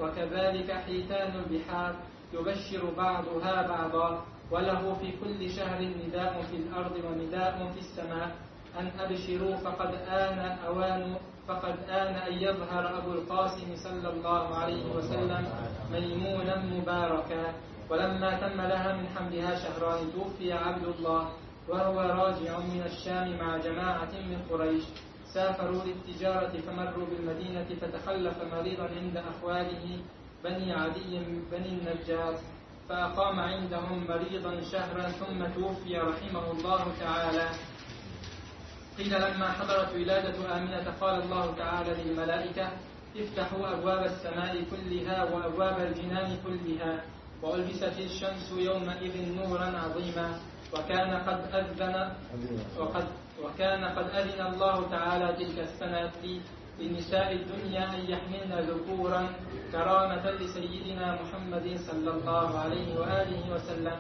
وكذلك 0.02 0.70
حيتان 0.72 1.32
البحار 1.42 1.94
يبشر 2.34 2.84
بعضها 2.98 3.68
بعضا. 3.68 4.26
وله 4.54 4.94
في 5.02 5.10
كل 5.18 5.50
شهر 5.50 5.82
نداء 5.82 6.34
في 6.50 6.56
الأرض 6.62 6.96
ونداء 7.06 7.58
في 7.74 7.80
السماء. 7.80 8.30
أن 8.80 8.92
أبشروا 9.00 9.56
فقد 9.66 9.92
آن 10.06 10.40
أوان 10.70 11.16
فقد 11.48 11.76
آن 11.90 12.14
أن 12.16 12.34
يظهر 12.34 12.98
أبو 12.98 13.12
القاسم 13.12 13.70
صلى 13.76 14.10
الله 14.14 14.56
عليه 14.56 14.86
وسلم 14.96 15.44
ميمونا 15.92 16.56
مباركا. 16.74 17.44
ولما 17.90 18.32
تم 18.42 18.62
لها 18.62 18.90
من 18.98 19.06
حملها 19.16 19.56
شهران 19.56 20.14
توفي 20.14 20.54
عبد 20.54 20.86
الله 20.86 21.30
وهو 21.70 21.98
راجع 22.00 22.60
من 22.60 22.82
الشام 22.86 23.38
مع 23.38 23.58
جماعة 23.58 24.14
من 24.30 24.40
قريش. 24.50 24.84
سافروا 25.34 25.82
للتجارة 25.86 26.54
فمروا 26.62 27.06
بالمدينة 27.10 27.70
فتخلف 27.82 28.38
مريضا 28.54 28.88
عند 29.02 29.18
أخواله 29.18 29.86
بني 30.44 30.74
عدي 30.74 31.14
بني 31.52 31.70
النجار. 31.78 32.34
فأقام 32.90 33.40
عندهم 33.40 34.06
مريضا 34.10 34.62
شهرا 34.72 35.10
ثم 35.10 35.40
توفي 35.56 35.98
رحمه 35.98 36.52
الله 36.52 36.84
تعالى. 37.00 37.48
قيل 38.98 39.14
لما 39.22 39.52
حضرت 39.52 39.96
ولادة 39.96 40.58
آمنة 40.58 40.86
قال 41.02 41.22
الله 41.24 41.56
تعالى 41.58 41.92
للملائكة 42.04 42.68
افتحوا 43.18 43.74
أبواب 43.74 44.04
السماء 44.06 44.64
كلها 44.72 45.24
وأبواب 45.24 45.78
الجنان 45.80 46.38
كلها 46.46 47.02
وألبست 47.42 48.00
الشمس 48.00 48.52
يومئذ 48.58 49.16
نورا 49.36 49.70
عظيما 49.84 50.40
وكان 50.74 51.12
قد 51.28 51.40
أذن. 51.54 51.96
وقد 52.80 53.08
وكان 53.44 53.84
قد 53.84 54.08
أذن 54.10 54.40
الله 54.54 54.90
تعالى 54.90 55.28
تلك 55.34 55.58
السنة 55.60 56.12
لنساء 56.80 57.34
الدنيا 57.34 57.86
أن 57.96 58.02
يحملن 58.10 58.54
ذكورا 58.70 59.30
كرامة 59.72 60.32
لسيدنا 60.32 61.18
محمد 61.22 61.78
صلى 61.78 62.10
الله 62.12 62.60
عليه 62.60 63.00
وآله 63.00 63.42
وسلم. 63.56 63.98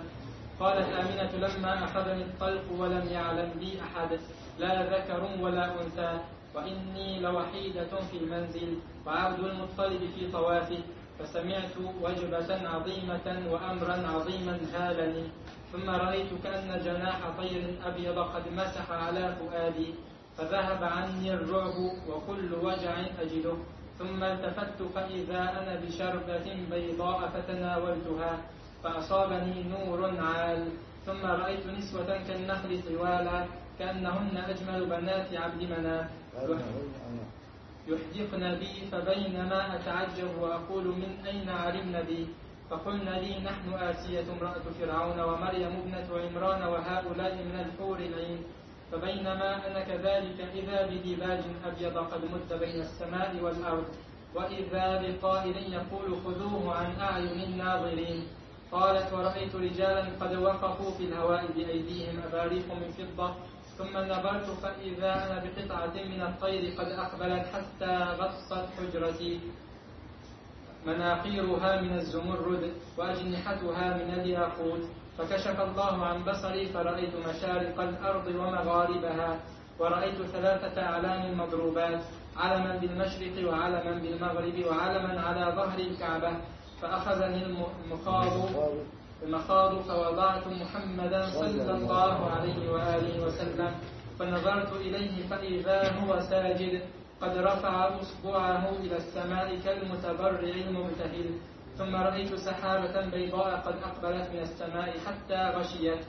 قالت 0.59 0.87
آمنة 0.89 1.31
لما 1.33 1.83
أخذني 1.83 2.23
الطلق 2.23 2.65
ولم 2.77 3.05
يعلم 3.09 3.49
بي 3.59 3.81
أحد 3.81 4.19
لا 4.59 4.85
ذكر 4.85 5.21
ولا 5.41 5.65
أنثى 5.81 6.19
وإني 6.55 7.19
لوحيدة 7.19 7.91
في 8.11 8.17
المنزل 8.17 8.77
وعبد 9.05 9.39
المطلب 9.39 10.01
في 10.15 10.31
طوافه 10.31 10.81
فسمعت 11.19 11.75
وجبة 12.01 12.69
عظيمة 12.69 13.27
وأمرا 13.49 13.97
عظيما 14.07 14.55
هالني. 14.73 15.25
ثم 15.73 15.89
رأيت 15.89 16.29
كأن 16.43 16.81
جناح 16.85 17.19
طير 17.37 17.63
أبيض 17.85 18.17
قد 18.19 18.43
مسح 18.53 18.91
على 18.91 19.35
فؤادي. 19.39 19.93
فذهب 20.37 20.83
عني 20.83 21.33
الرعب 21.33 21.77
وكل 22.09 22.53
وجع 22.53 22.93
أجده 23.21 23.57
ثم 23.99 24.23
التفت 24.23 24.79
فإذا 24.95 25.41
أنا 25.59 25.73
بشربة 25.85 26.47
بيضاء 26.71 27.19
فتناولتها 27.29 28.33
فأصابني 28.83 29.63
نور 29.63 29.99
عال. 30.19 30.67
ثم 31.05 31.25
رأيت 31.25 31.67
نسوة 31.67 32.09
كالنخل 32.27 32.71
طوالا 32.87 33.45
كأنهن 33.79 34.37
أجمل 34.37 34.85
بنات 34.85 35.33
عبد 35.33 35.61
مناف. 35.63 36.07
يحدقن 37.87 38.43
بي 38.59 38.73
فبينما 38.91 39.75
أتعجب 39.75 40.31
وأقول 40.41 40.85
من 40.87 41.11
أين 41.25 41.49
علمن 41.49 42.01
بي؟ 42.07 42.27
فقلن 42.69 43.09
لي 43.09 43.39
نحن 43.43 43.73
آسية 43.73 44.25
امرأة 44.31 44.63
فرعون 44.79 45.19
ومريم 45.19 45.73
ابنة 45.83 46.07
عمران 46.23 46.61
وهؤلاء 46.63 47.35
من 47.35 47.55
الحور 47.65 47.99
العين. 47.99 48.39
فبينما 48.93 49.67
أنا 49.67 49.79
كذلك 49.89 50.39
إذا 50.53 50.85
بديباج 50.85 51.41
أبيض 51.65 51.97
قد 51.97 52.21
مد 52.25 52.59
بين 52.59 52.81
السماء 52.81 53.39
والأرض 53.41 53.85
وإذا 54.35 55.01
بقائل 55.01 55.57
يقول 55.73 56.17
خذوه 56.25 56.75
عن 56.75 56.99
أعين 56.99 57.41
الناظرين. 57.41 58.27
قالت 58.71 59.13
ورأيت 59.13 59.55
رجالا 59.55 60.05
قد 60.21 60.35
وقفوا 60.35 60.91
في 60.97 61.03
الهواء 61.03 61.45
بأيديهم 61.55 62.21
أباريق 62.29 62.65
من 62.73 62.89
فضة 62.97 63.33
ثم 63.77 63.97
نظرت 63.97 64.49
فإذا 64.61 65.11
أنا 65.25 65.43
بقطعة 65.45 65.93
من 65.93 66.21
الطير 66.21 66.73
قد 66.77 66.87
أقبلت 66.91 67.45
حتى 67.53 67.95
غطت 68.19 68.69
حجرتي. 68.77 69.39
مناقيرها 70.85 71.81
من 71.81 71.93
الزمرد 71.93 72.73
وأجنحتها 72.97 73.97
من 73.97 74.13
الياقوت. 74.19 74.83
فكشف 75.17 75.61
الله 75.61 76.05
عن 76.05 76.23
بصري 76.23 76.65
فرأيت 76.65 77.13
مشارق 77.15 77.81
الأرض 77.81 78.27
ومغاربها 78.27 79.39
ورأيت 79.79 80.21
ثلاثة 80.21 80.81
أعلام 80.81 81.37
مضروبات 81.37 82.01
علما 82.37 82.77
بالمشرق 82.81 83.49
وعلما 83.49 83.93
بالمغرب 84.01 84.57
وعلما 84.69 85.21
على 85.21 85.43
ظهر 85.55 85.79
الكعبة 85.79 86.31
فأخذني 86.81 87.45
المخاض 87.45 88.49
المخاض 89.23 89.71
فوضعت 89.81 90.47
محمدا 90.47 91.21
صلى 91.31 91.71
الله 91.71 92.29
عليه 92.31 92.71
وآله 92.71 93.25
وسلم 93.25 93.71
فنظرت 94.19 94.71
إليه 94.73 95.27
فإذا 95.29 95.91
هو 95.99 96.19
ساجد 96.19 96.81
قد 97.21 97.37
رفع 97.37 97.89
أصبعه 98.01 98.69
إلى 98.83 98.97
السماء 98.97 99.59
كالمتبرع 99.65 100.39
المبتهل. 100.67 101.27
ثم 101.77 101.95
رأيت 101.95 102.35
سحابة 102.35 103.01
بيضاء 103.09 103.55
قد 103.65 103.75
أقبلت 103.83 104.29
من 104.33 104.39
السماء 104.39 104.93
حتى 105.05 105.39
غشيت 105.57 106.05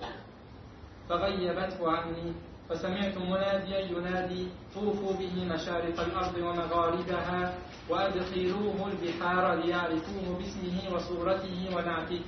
فغيبته 1.09 1.91
عني 1.91 2.33
فسمعت 2.71 3.19
مناديا 3.19 3.79
ينادي 3.79 4.49
طوفوا 4.75 5.13
به 5.13 5.45
مشارق 5.45 6.01
الأرض 6.01 6.37
ومغاربها 6.37 7.55
وأدخلوه 7.91 8.93
البحار 8.93 9.55
ليعرفوه 9.55 10.39
باسمه 10.39 10.95
وصورته 10.95 11.77
ونعته 11.77 12.21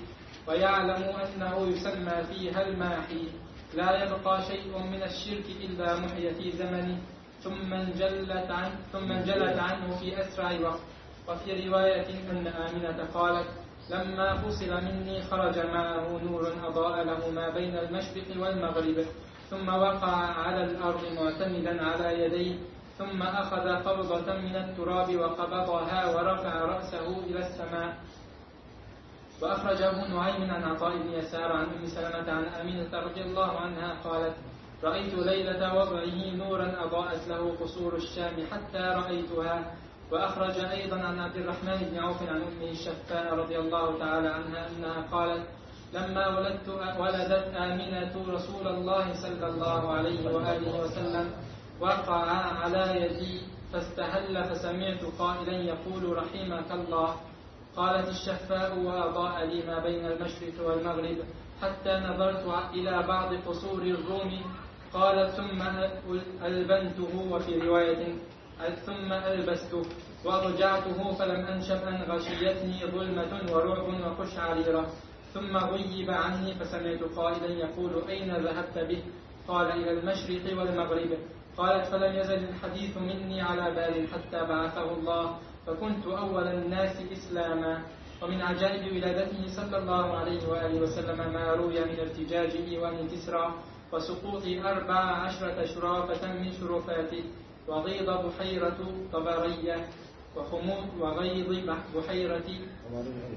ويعلموا 0.48 1.14
أنه 1.24 1.66
يسمى 1.66 2.24
فيها 2.30 2.66
الماحي 2.68 3.22
لا 3.74 4.04
يبقى 4.04 4.42
شيء 4.42 4.78
من 4.78 5.02
الشرك 5.02 5.44
إلا 5.64 6.00
محي 6.00 6.34
في 6.34 6.50
زمنه 6.50 6.98
ثم 7.40 7.72
انجلت 7.74 8.50
عنه 8.50 8.74
ثم 8.92 9.12
انجلت 9.12 9.58
عنه 9.58 9.96
في 9.96 10.20
أسرع 10.20 10.60
وقت. 10.60 10.80
وفي 11.28 11.68
رواية 11.68 12.06
أن 12.30 12.46
آمنة 12.46 12.98
قالت 13.14 13.48
لما 13.90 14.34
فصل 14.36 14.70
مني 14.84 15.22
خرج 15.22 15.58
معه 15.58 16.18
نور 16.22 16.52
أضاء 16.66 17.04
له 17.04 17.30
ما 17.30 17.50
بين 17.50 17.78
المشرق 17.78 18.28
والمغرب 18.42 18.98
ثم 19.50 19.68
وقع 19.68 20.16
على 20.16 20.64
الأرض 20.64 21.02
معتمدا 21.12 21.84
على 21.84 22.24
يديه 22.24 22.54
ثم 22.98 23.22
أخذ 23.22 23.66
قبضة 23.68 24.28
من 24.36 24.56
التراب 24.56 25.16
وقبضها 25.16 26.00
ورفع 26.14 26.54
رأسه 26.64 27.06
إلى 27.26 27.38
السماء. 27.46 27.96
وأخرج 29.42 29.82
أبو 29.82 30.06
نعيم 30.16 30.50
عن 30.50 30.62
عطاء 30.64 30.96
بن 30.96 31.12
يسار 31.12 31.52
عن 31.52 31.64
أم 31.64 31.86
سلمة 31.86 32.32
عن 32.32 32.44
آمنة 32.44 32.88
رضي 33.00 33.22
الله 33.22 33.50
عنها 33.60 33.94
قالت 34.04 34.34
رأيت 34.84 35.14
ليلة 35.14 35.74
وضعه 35.74 36.34
نورا 36.36 36.84
أضاءت 36.84 37.28
له 37.28 37.56
قصور 37.60 37.96
الشام 37.96 38.36
حتى 38.52 38.78
رأيتها 38.78 39.74
وأخرج 40.12 40.58
أيضا 40.60 40.96
عن 41.00 41.18
عبد 41.18 41.36
الرحمن 41.36 41.78
بن 41.90 41.98
عوف 41.98 42.22
عن 42.22 42.42
أمه 42.42 42.70
الشفاء 42.70 43.34
رضي 43.34 43.58
الله 43.58 43.98
تعالى 43.98 44.28
عنها 44.28 44.68
أنها 44.68 45.02
قالت 45.12 45.46
لما 45.94 46.38
ولدت 46.38 46.68
ولدت 46.98 47.54
آمنة 47.56 48.14
رسول 48.28 48.66
الله 48.68 49.14
صلى 49.22 49.46
الله 49.46 49.92
عليه 49.92 50.34
وآله 50.34 50.80
وسلم 50.84 51.30
وقع 51.80 52.30
على 52.62 53.00
يدي 53.02 53.40
فاستهل 53.72 54.44
فسمعت 54.44 55.02
قائلا 55.18 55.52
يقول 55.52 56.16
رحمك 56.16 56.70
الله. 56.70 57.16
قالت 57.76 58.08
الشفاء 58.08 58.78
وأضاء 58.78 59.44
لي 59.44 59.62
ما 59.66 59.78
بين 59.78 60.06
المشرق 60.06 60.56
والمغرب 60.66 61.16
حتى 61.62 61.92
نظرت 62.08 62.44
إلى 62.74 63.02
بعض 63.02 63.34
قصور 63.34 63.82
الروم. 63.82 64.40
قالت 64.94 65.30
ثم 65.30 65.62
ألبنته 66.44 67.12
وفي 67.30 67.58
رواية 67.58 68.14
ثم 68.86 69.12
ألبسته 69.12 69.82
وأرجعته 70.24 71.12
فلم 71.12 71.40
أنشب 71.46 71.80
أن 71.88 72.02
غشيتني 72.08 72.86
ظلمة 72.86 73.52
ورعب 73.52 73.88
وقشعريرة 74.00 74.86
ثم 75.34 75.56
غيب 75.56 76.10
عني 76.10 76.54
فسمعت 76.54 77.02
قائلا 77.16 77.46
يقول 77.46 78.08
أين 78.08 78.36
ذهبت 78.36 78.78
به؟ 78.78 79.02
قال 79.48 79.66
إلى 79.70 79.90
المشرق 79.90 80.58
والمغرب. 80.58 81.18
قالت 81.56 81.84
فلم 81.86 82.12
يزل 82.16 82.44
الحديث 82.48 82.96
مني 82.96 83.40
على 83.40 83.70
بال 83.74 84.08
حتى 84.08 84.40
بعثه 84.46 84.90
الله 84.96 85.38
فكنت 85.66 86.06
أول 86.06 86.46
الناس 86.46 86.96
إسلاما. 87.12 87.82
ومن 88.22 88.40
عجائب 88.40 88.96
ولادته 88.96 89.46
صلى 89.56 89.78
الله 89.78 90.16
عليه 90.16 90.48
وآله 90.48 90.80
وسلم 90.80 91.18
ما 91.32 91.52
روي 91.52 91.84
من 91.84 92.00
ارتجاجه 92.00 92.68
ومن 92.82 93.08
كسرى 93.08 93.54
وسقوط 93.92 94.42
أربع 94.64 95.00
عشرة 95.24 95.64
شرافة 95.64 96.32
من 96.32 96.52
شرفاته. 96.52 97.24
وغيض 97.68 98.10
بحيرة 98.10 98.78
طبرية 99.12 99.88
وخمود 100.36 100.88
وغيض 101.00 101.50
بحيرة 101.96 102.48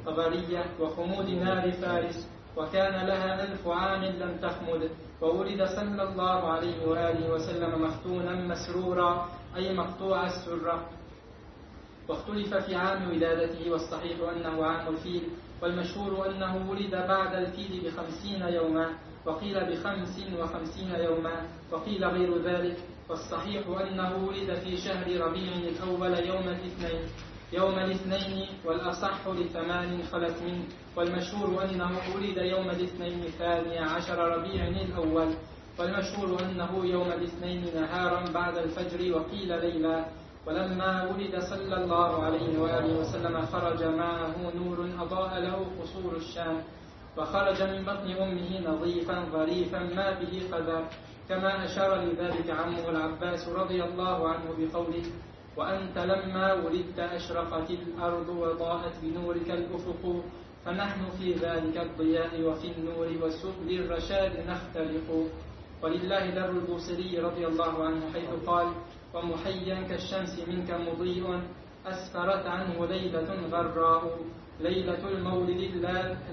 طبرية 0.05 0.65
وخمود 0.79 1.29
نار 1.29 1.71
فارس. 1.71 2.27
وكان 2.57 3.07
لها 3.07 3.43
ألف 3.43 3.67
عام 3.67 4.03
لم 4.03 4.37
تخمد 4.41 4.89
وولد 5.21 5.63
صلى 5.63 6.03
الله 6.03 6.51
عليه 6.51 6.87
وآله 6.87 7.33
وسلم 7.33 7.81
مختونا 7.81 8.35
مسرورا 8.35 9.29
أي 9.55 9.73
مقطوع 9.73 10.25
السرة 10.27 10.89
واختلف 12.07 12.53
في 12.53 12.75
عام 12.75 13.09
ولادته 13.09 13.71
والصحيح 13.71 14.17
أنه 14.35 14.65
عام 14.65 14.87
الفيل. 14.87 15.23
والمشهور 15.61 16.29
أنه 16.29 16.69
ولد 16.71 16.95
بعد 16.95 17.35
الفيل 17.35 17.81
بخمسين 17.85 18.41
يوما 18.41 18.89
وقيل 19.25 19.65
بخمس 19.71 20.15
وخمسين 20.39 20.95
يوما 20.95 21.47
وقيل 21.71 22.05
غير 22.05 22.37
ذلك. 22.41 22.77
والصحيح 23.09 23.63
أنه 23.67 24.11
ولد 24.27 24.53
في 24.53 24.77
شهر 24.77 25.21
ربيع 25.21 25.53
الأول 25.53 26.13
يوم 26.27 26.47
الاثنين 26.47 27.01
يوم 27.53 27.79
الاثنين 27.79 28.47
والأصح 28.65 29.27
لثمان 29.27 30.03
خلت 30.11 30.37
منه. 30.45 30.63
والمشهور 30.95 31.63
أنه 31.63 31.91
ولد 32.15 32.37
يوم 32.37 32.69
الاثنين 32.69 33.23
الثاني 33.23 33.79
عشر 33.79 34.17
ربيع 34.37 34.67
الأول. 34.67 35.33
والمشهور 35.79 36.41
أنه 36.41 36.85
يوم 36.85 37.07
الاثنين 37.07 37.65
نهارا 37.75 38.31
بعد 38.31 38.57
الفجر 38.57 39.17
وقيل 39.17 39.59
ليلا. 39.61 40.05
ولما 40.47 41.03
ولد 41.03 41.39
صلى 41.39 41.75
الله 41.83 42.23
عليه 42.23 42.59
وآله 42.59 42.99
وسلم 42.99 43.45
خرج 43.45 43.83
معه 43.83 44.35
نور 44.55 44.89
أضاء 44.99 45.39
له 45.39 45.65
قصور 45.81 46.15
الشام. 46.15 46.63
وخرج 47.17 47.61
من 47.61 47.83
بطن 47.83 48.11
أمه 48.11 48.59
نظيفا 48.69 49.25
ظريفا 49.31 49.79
ما 49.79 50.19
به 50.19 50.41
قدر. 50.51 50.83
كما 51.29 51.65
أشار 51.65 52.01
لذلك 52.01 52.49
عمه 52.49 52.89
العباس 52.89 53.49
رضي 53.49 53.83
الله 53.83 54.29
عنه 54.29 54.47
بقوله 54.57 55.03
وأنت 55.57 55.97
لما 55.97 56.53
ولدت 56.53 56.99
أشرقت 56.99 57.69
الأرض 57.69 58.29
وضاءت 58.29 58.93
بنورك 59.03 59.51
الأفق 59.51 60.23
فنحن 60.65 61.01
في 61.19 61.33
ذلك 61.33 61.77
الضياء 61.77 62.41
وفي 62.41 62.67
النور 62.77 63.07
وسبل 63.21 63.69
الرشاد 63.79 64.33
نختلق. 64.49 65.09
ولله 65.83 66.29
در 66.29 66.49
البوصري 66.49 67.19
رضي 67.19 67.47
الله 67.47 67.83
عنه 67.83 68.01
حيث 68.13 68.29
قال 68.47 68.67
ومحيا 69.13 69.81
كالشمس 69.89 70.39
منك 70.47 70.71
مضيء 70.71 71.41
أسفرت 71.85 72.45
عنه 72.45 72.85
ليلة 72.85 73.29
غراء 73.51 74.03
ليلة 74.59 75.07
المولد 75.07 75.61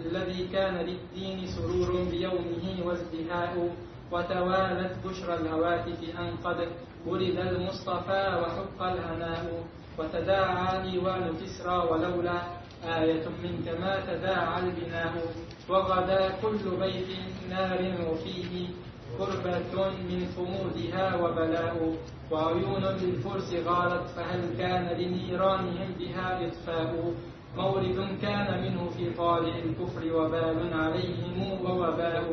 الذي 0.06 0.48
كان 0.52 0.74
للدين 0.74 1.46
سرور 1.46 2.04
بيومه 2.10 2.86
وازدهاء. 2.86 3.54
وتوالت 4.12 4.92
بشرى 5.06 5.34
الهواتف 5.34 6.00
أن 6.20 6.30
قد 6.44 6.68
ولد 7.06 7.38
المصطفى 7.38 8.40
وحق 8.42 8.82
الهناء 8.82 9.64
وتداعى 9.98 10.90
إيوان 10.92 11.32
كسرى 11.42 11.76
ولولا 11.90 12.38
آية 12.84 13.24
منك 13.42 13.80
ما 13.80 14.00
تداعى 14.06 14.60
البناء 14.62 15.12
وغدا 15.68 16.28
كل 16.42 16.58
بيت 16.80 17.06
نار 17.50 17.80
وفيه 18.10 18.68
قربة 19.18 19.88
من 19.88 20.26
صمودها 20.36 21.16
وبلاء 21.16 21.96
وعيون 22.30 22.84
للفرس 22.84 23.54
غارت 23.66 24.06
فهل 24.16 24.40
كان 24.58 24.84
لنيرانهم 24.98 25.88
بها 25.98 26.46
إطفاء 26.46 27.12
مورد 27.56 28.08
كان 28.22 28.62
منه 28.62 28.90
في 28.96 29.10
طالع 29.18 29.54
الكفر 29.58 30.16
وبال 30.16 30.72
عليهم 30.74 31.60
ووباء 31.64 32.24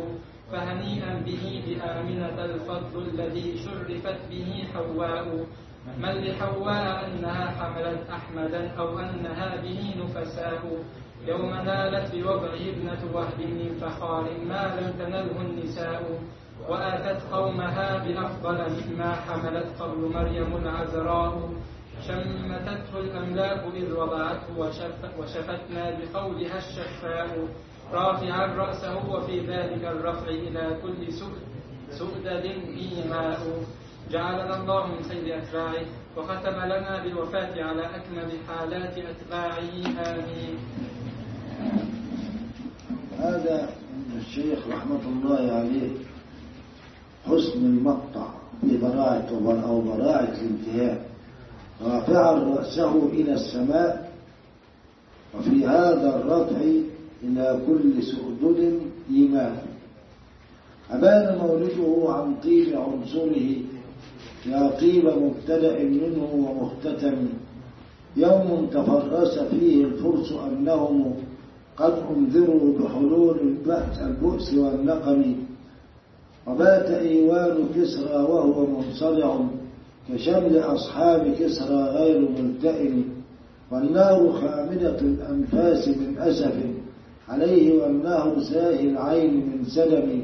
فهنيئا 0.53 1.13
به 1.25 1.63
بآمنة 1.67 2.37
الفضل 2.45 3.09
الذي 3.13 3.57
شرفت 3.57 4.17
به 4.29 4.63
حواء. 4.73 5.45
من 5.97 6.09
لحواء 6.09 7.05
أنها 7.05 7.45
حملت 7.51 8.09
أحمدا 8.09 8.71
أو 8.77 8.99
أنها 8.99 9.55
به 9.55 9.95
نفساء. 10.03 10.61
يوم 11.27 11.49
نالت 11.49 12.15
بوضعه 12.15 12.63
ابنة 12.73 13.01
وهب 13.13 13.39
من 13.39 13.77
فخار 13.81 14.25
ما 14.45 14.63
لم 14.77 14.93
تنله 14.99 15.41
النساء. 15.41 16.19
وآتت 16.69 17.33
قومها 17.33 17.97
بأفضل 17.97 18.59
مما 18.77 19.11
حملت 19.15 19.81
قبل 19.81 20.11
مريم 20.13 20.57
العذراء. 20.57 21.49
شمتته 22.07 22.99
الأملاك 22.99 23.63
إذ 23.75 23.93
وضعته 23.93 24.57
وشف 24.57 25.19
وشفتنا 25.19 25.83
بقولها 25.99 26.57
الشفاء. 26.57 27.47
رافعا 27.91 28.45
رأسه 28.45 29.09
وفي 29.09 29.39
ذلك 29.39 29.83
الرفع 29.83 30.27
إلى 30.27 30.77
كل 30.83 31.13
سؤد 31.13 31.41
سؤدد 31.91 32.45
إيماء 32.77 33.39
جعلنا 34.11 34.61
الله 34.61 34.87
من 34.87 35.03
خير 35.09 35.37
أتباعه 35.37 35.85
وختم 36.17 36.57
لنا 36.65 37.03
بالوفاة 37.03 37.63
على 37.63 37.85
أكمل 37.85 38.29
حالات 38.47 38.97
أتباعه. 38.97 39.73
آمين. 40.05 40.55
هذا 43.19 43.69
الشيخ 44.17 44.59
رحمة 44.67 45.03
الله 45.05 45.51
عليه 45.51 45.91
حسن 47.25 47.59
المقطع 47.65 48.27
ببراعة 48.63 49.29
أو 49.65 49.81
براعة 49.81 50.33
الانتهاء. 50.41 51.05
رافعا 51.81 52.31
رأسه 52.31 53.09
إلى 53.13 53.33
السماء. 53.33 54.13
وفي 55.33 55.65
هذا 55.65 56.15
الرفع 56.15 56.61
إلى 57.23 57.59
كل 57.67 58.03
سؤدد 58.03 58.79
إيمان. 59.11 59.55
أبان 60.91 61.37
مولده 61.37 62.13
عن 62.13 62.35
طيب 62.43 62.75
عنصره 62.75 63.47
يا 64.45 64.71
طيب 64.79 65.05
مبتدأ 65.05 65.83
منه 65.83 66.29
ومختتم. 66.33 67.15
يوم 68.17 68.67
تفرس 68.73 69.39
فيه 69.39 69.85
الفرس 69.85 70.31
أنهم 70.31 71.13
قد 71.77 71.93
أنذروا 72.15 72.79
بحلول 72.79 73.39
البأس 73.39 73.99
البؤس 73.99 74.53
والنقم. 74.53 75.35
وبات 76.47 76.89
إيوان 76.91 77.67
كسرى 77.75 78.15
وهو 78.15 78.65
منصدع 78.65 79.35
كشمل 80.09 80.57
أصحاب 80.59 81.35
كسرى 81.39 81.83
غير 81.83 82.29
ملتئم. 82.29 83.03
والنار 83.71 84.31
خامدة 84.31 84.99
الأنفاس 84.99 85.87
من 85.87 86.17
أسف. 86.17 86.55
عليه 87.29 87.83
والنهر 87.83 88.39
ساهي 88.39 88.89
العين 88.89 89.33
من 89.35 89.65
سلم 89.65 90.23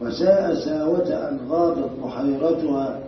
وساء 0.00 0.54
ساوة 0.54 1.28
أن 1.28 1.38
غاضت 1.48 1.90
بحيرتها 2.04 3.00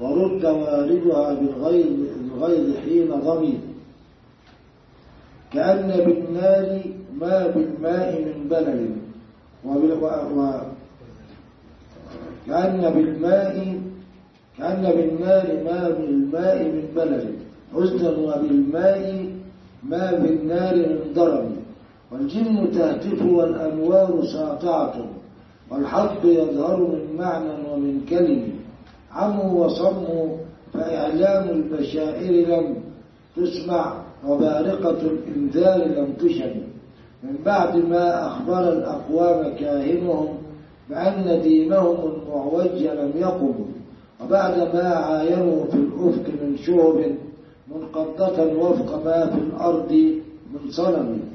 ورد 0.00 0.44
والدها 0.44 1.34
بالغيظ 1.34 2.76
حين 2.76 3.10
ضمي 3.10 3.58
كأن 5.52 5.88
بالنار 6.06 6.80
ما 7.20 7.46
بالماء 7.46 8.22
من 8.22 8.48
بلل. 8.48 8.90
كأن 12.46 12.90
بالماء 12.94 13.80
كأن 14.58 14.82
بالنار 14.82 15.46
ما 15.64 15.88
بالماء 15.88 16.64
من 16.64 16.88
بلل 16.96 17.24
حزنا 17.74 18.10
وبالماء 18.10 19.26
ما 19.82 20.12
بالنار 20.12 20.76
من 20.76 21.12
ضرب 21.14 21.53
والجن 22.14 22.70
تهتف 22.72 23.22
والأنوار 23.22 24.24
ساطعة 24.24 24.94
والحق 25.70 26.24
يظهر 26.24 26.80
من 26.80 27.16
معنى 27.18 27.52
ومن 27.72 28.00
كلم. 28.08 28.42
عموا 29.12 29.64
وصموا 29.64 30.36
فإعلام 30.72 31.48
البشائر 31.48 32.48
لم 32.48 32.76
تسمع 33.36 33.94
وبارقة 34.28 34.98
الإنذار 35.00 35.78
لم 35.86 36.12
تشم 36.12 36.54
من 37.22 37.36
بعد 37.44 37.76
ما 37.76 38.26
أخبر 38.26 38.72
الأقوام 38.72 39.56
كاهنهم 39.56 40.28
بأن 40.90 41.42
دينهم 41.42 41.96
المعوج 42.12 42.82
لم 42.82 43.12
يقم. 43.16 43.54
وبعد 44.24 44.74
ما 44.74 44.88
عاينوا 44.88 45.64
في 45.64 45.76
الأفق 45.76 46.26
من 46.42 46.56
شعب 46.66 46.98
منقضة 47.74 48.52
وفق 48.60 49.04
ما 49.04 49.26
في 49.26 49.38
الأرض 49.38 49.92
من 50.52 50.70
صنم. 50.70 51.33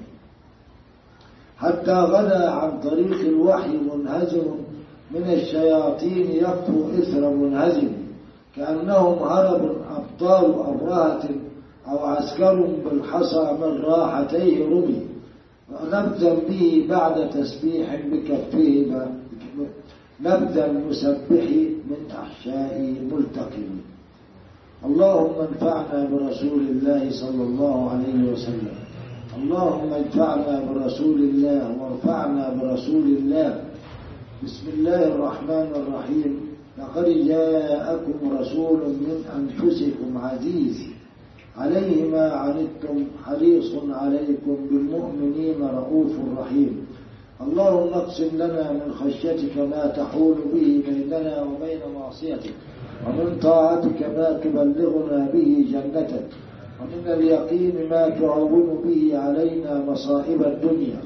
حتى 1.59 1.91
غدا 1.93 2.49
عن 2.49 2.79
طريق 2.79 3.19
الوحي 3.19 3.77
منهزم 3.93 4.47
من 5.11 5.25
الشياطين 5.33 6.31
يقفو 6.31 6.89
إثر 6.99 7.29
منهزم 7.29 7.91
كأنهم 8.55 9.17
هرب 9.23 9.63
أبطال 9.97 10.45
أبرهة 10.71 11.23
أو 11.87 11.97
عسكر 11.99 12.55
بالحصى 12.85 13.57
من 13.61 13.81
راحتيه 13.81 14.65
رمي. 14.65 15.01
نبذا 15.93 16.33
به 16.49 16.85
بعد 16.89 17.29
تسبيح 17.29 17.87
بكفه 18.11 19.07
نبذا 20.21 20.65
المسبح 20.71 21.45
من 21.89 22.01
أحشاء 22.23 22.75
ملتقم. 23.11 23.71
اللهم 24.85 25.35
انفعنا 25.49 26.09
برسول 26.11 26.63
الله 26.73 27.11
صلى 27.11 27.43
الله 27.43 27.89
عليه 27.91 28.31
وسلم. 28.31 28.77
اللهم 29.37 29.93
انفعنا 29.93 30.61
برسول 30.73 31.19
الله 31.19 31.61
وارفعنا 31.79 32.49
برسول 32.61 33.03
الله. 33.03 33.61
بسم 34.43 34.65
الله 34.73 35.07
الرحمن 35.07 35.69
الرحيم. 35.75 36.39
لقد 36.77 37.05
جاءكم 37.05 38.17
رسول 38.39 38.79
من 38.79 39.17
أنفسكم 39.39 40.17
عزيز. 40.17 40.77
عليه 41.57 42.09
ما 42.11 42.31
عنتم 42.31 43.05
حريص 43.25 43.71
عليكم 43.89 44.55
بالمؤمنين 44.69 45.61
رؤوف 45.61 46.11
رحيم. 46.37 46.85
اللهم 47.41 47.93
اقسم 47.93 48.31
لنا 48.35 48.71
من 48.71 48.93
خشيتك 48.93 49.57
ما 49.57 49.87
تحول 49.97 50.35
به 50.53 50.83
بيننا 50.87 51.43
وبين 51.43 51.81
معصيتك 51.99 52.53
ومن 53.05 53.37
طاعتك 53.41 53.99
ما 54.17 54.39
تبلغنا 54.43 55.29
به 55.33 55.65
جنتك. 55.73 56.48
ومن 56.79 57.13
اليقين 57.13 57.89
ما 57.89 58.09
تعون 58.09 58.81
به 58.85 59.17
علينا 59.17 59.83
مصائب 59.87 60.41
الدنيا. 60.41 60.99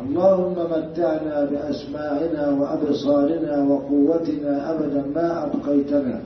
اللهم 0.00 0.54
متعنا 0.54 1.48
بأسماعنا 1.50 2.44
وأبصارنا 2.60 3.54
وقوتنا 3.70 4.70
أبدا 4.70 5.02
ما 5.14 5.44
أبقيتنا. 5.44 6.20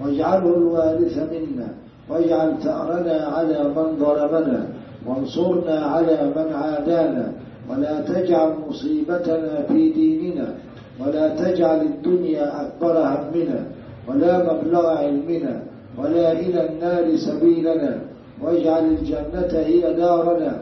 واجعله 0.00 0.56
الوارث 0.56 1.16
منا. 1.18 1.68
واجعل 2.10 2.54
ثأرنا 2.62 3.18
على 3.36 3.64
من 3.76 3.88
ظلمنا. 3.98 4.66
وانصرنا 5.06 5.80
على 5.80 6.32
من 6.36 6.52
عادانا. 6.52 7.32
ولا 7.70 8.00
تجعل 8.00 8.54
مصيبتنا 8.68 9.62
في 9.68 9.90
ديننا. 9.90 10.54
ولا 11.00 11.28
تجعل 11.28 11.80
الدنيا 11.80 12.62
أكبر 12.62 12.98
همنا. 12.98 13.60
ولا 14.08 14.34
مبلغ 14.52 14.86
علمنا. 14.86 15.62
ولا 15.98 16.32
إلى 16.32 16.68
النار 16.68 17.16
سبيلنا. 17.16 17.98
واجعل 18.44 18.84
الجنة 18.84 19.52
هي 19.52 19.94
دارنا. 19.94 20.60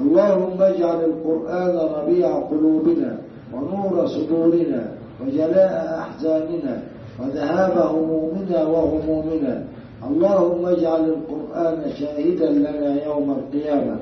اللهم 0.00 0.62
اجعل 0.62 1.04
القرآن 1.04 1.76
ربيع 1.76 2.30
قلوبنا 2.50 3.18
ونور 3.54 4.06
صدورنا 4.06 4.82
وجلاء 5.20 5.98
أحزاننا 5.98 6.82
وذهاب 7.20 7.78
همومنا 7.78 8.66
وغمومنا 8.66 9.64
اللهم 10.08 10.66
اجعل 10.66 11.04
القرآن 11.04 11.90
شاهدا 12.00 12.50
لنا 12.50 13.04
يوم 13.04 13.30
القيامة. 13.38 13.96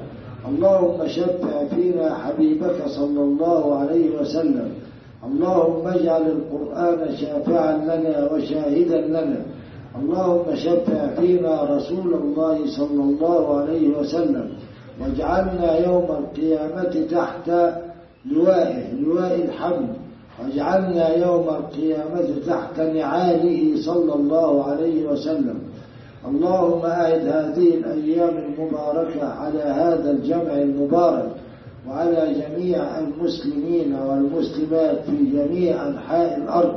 اللهم 0.48 1.08
شفع 1.08 1.64
فينا 1.74 2.14
حبيبك 2.14 2.78
صلى 2.86 3.20
الله 3.20 3.78
عليه 3.78 4.20
وسلم. 4.20 4.68
اللهم 5.26 5.88
اجعل 5.88 6.22
القرآن 6.36 7.16
شافعا 7.16 7.72
لنا 7.76 8.32
وشاهدا 8.32 9.00
لنا. 9.00 9.40
اللهم 10.00 10.56
شفع 10.56 11.06
فينا 11.20 11.62
رسول 11.62 12.14
الله 12.14 12.66
صلى 12.76 13.02
الله 13.02 13.60
عليه 13.60 13.98
وسلم 13.98 14.50
واجعلنا 15.00 15.78
يوم 15.86 16.04
القيامة 16.04 17.06
تحت 17.10 17.50
لوائه 18.30 18.92
لواء 18.94 19.34
الحمد. 19.44 19.88
واجعلنا 20.42 21.08
يوم 21.08 21.48
القيامة 21.48 22.28
تحت 22.46 22.80
نعاله 22.80 23.82
صلى 23.82 24.14
الله 24.14 24.64
عليه 24.64 25.06
وسلم. 25.08 25.58
اللهم 26.28 26.80
أعد 26.84 27.26
هذه 27.28 27.74
الأيام 27.74 28.34
المباركة 28.36 29.26
على 29.26 29.62
هذا 29.62 30.10
الجمع 30.10 30.52
المبارك 30.52 31.30
وعلى 31.88 32.34
جميع 32.34 32.98
المسلمين 32.98 33.94
والمسلمات 33.94 34.98
في 35.06 35.16
جميع 35.32 35.88
أنحاء 35.88 36.36
الأرض 36.36 36.74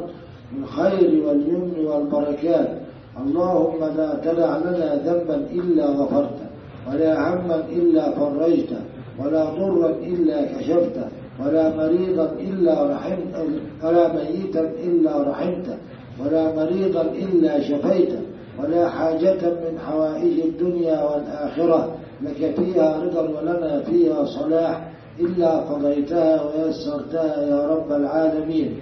بالخير 0.54 1.24
واليمن 1.28 1.86
والبركات. 1.86 2.79
اللهم 3.26 3.80
لا 3.98 4.10
تدع 4.24 4.58
لنا 4.58 4.96
ذنبا 5.06 5.36
إلا 5.52 5.86
غفرته 5.86 6.48
ولا 6.88 7.30
هما 7.30 7.64
إلا 7.72 8.12
فرجته 8.12 8.82
ولا 9.20 9.44
ضرا 9.44 9.90
إلا 9.90 10.42
كشفته 10.54 11.08
ولا 11.40 11.76
مريضا 11.76 12.32
إلا 12.40 12.84
رحمت 12.94 13.36
ولا 13.84 14.14
ميتا 14.14 14.62
إلا 14.84 15.30
رحمته 15.30 15.78
ولا 16.20 16.56
مريضا 16.56 17.02
إلا 17.02 17.60
شفيته 17.62 18.22
ولا 18.60 18.90
حاجة 18.90 19.42
من 19.64 19.80
حوائج 19.88 20.40
الدنيا 20.40 21.04
والآخرة 21.04 21.96
لك 22.22 22.56
فيها 22.56 23.04
رضا 23.04 23.22
ولنا 23.22 23.82
فيها 23.88 24.26
صلاح 24.26 24.92
إلا 25.20 25.52
قضيتها 25.60 26.42
ويسرتها 26.44 27.42
يا 27.44 27.68
رب 27.68 27.92
العالمين. 27.92 28.80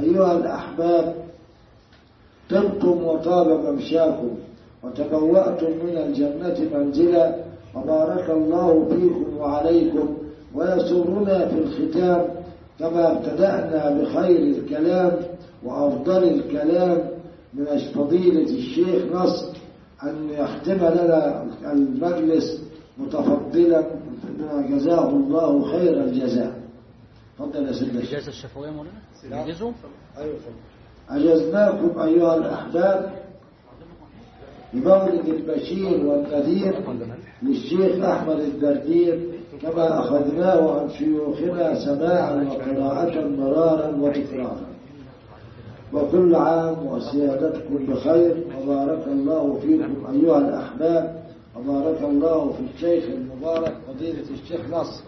أيها 0.00 0.32
الأحباب 0.38 1.14
طبتم 2.50 3.04
وطاب 3.04 3.48
ممشاكم 3.72 4.30
وتبوأتم 4.82 5.70
من 5.86 5.96
الجنة 5.96 6.78
منزلا 6.78 7.36
وبارك 7.74 8.30
الله 8.30 8.84
فيكم 8.88 9.36
وعليكم 9.36 10.16
ويسرنا 10.54 11.48
في 11.48 11.58
الختام 11.58 12.24
كما 12.78 13.12
ابتدأنا 13.12 14.00
بخير 14.00 14.38
الكلام 14.56 15.12
وأفضل 15.64 16.24
الكلام 16.24 16.98
من 17.54 17.66
فضيلة 17.94 18.50
الشيخ 18.54 19.02
نصر 19.12 19.46
أن 20.02 20.28
يختم 20.30 20.76
لنا 20.76 21.46
المجلس 21.72 22.62
متفضلا 22.98 23.84
جزاه 24.70 25.08
الله 25.10 25.72
خير 25.72 26.04
الجزاء. 26.04 26.60
تفضل 27.38 27.64
يا 27.64 27.70
الشيخ 27.70 27.88
الإجازة 27.90 28.28
الشفوية 28.28 28.70
مولانا؟ 28.70 28.98
نجزهم 29.30 29.74
أيوة 30.18 30.36
أجزناكم 31.10 32.00
أيها 32.02 32.36
الأحباب. 32.36 33.12
بمولد 34.72 35.28
البشير 35.28 36.06
والنذير 36.06 36.74
للشيخ 37.42 38.04
أحمد 38.04 38.40
الدردير 38.40 39.20
كما 39.62 39.98
أخذناه 40.00 40.80
عن 40.80 40.90
شيوخنا 40.90 41.84
سماعا 41.84 42.34
وقراءة 42.50 43.26
مرارا 43.28 43.96
وتكرارا 44.00 44.66
وكل 45.92 46.34
عام 46.34 46.86
وسيادتكم 46.86 47.86
بخير 47.86 48.44
وبارك 48.62 49.06
الله 49.06 49.58
فيكم 49.62 50.06
أيها 50.12 50.38
الأحباب. 50.38 51.26
وبارك 51.56 52.02
الله 52.02 52.52
في 52.52 52.60
الشيخ 52.74 53.04
المبارك 53.04 53.74
فضيلة 53.88 54.24
الشيخ 54.42 54.60
نصر 54.70 55.02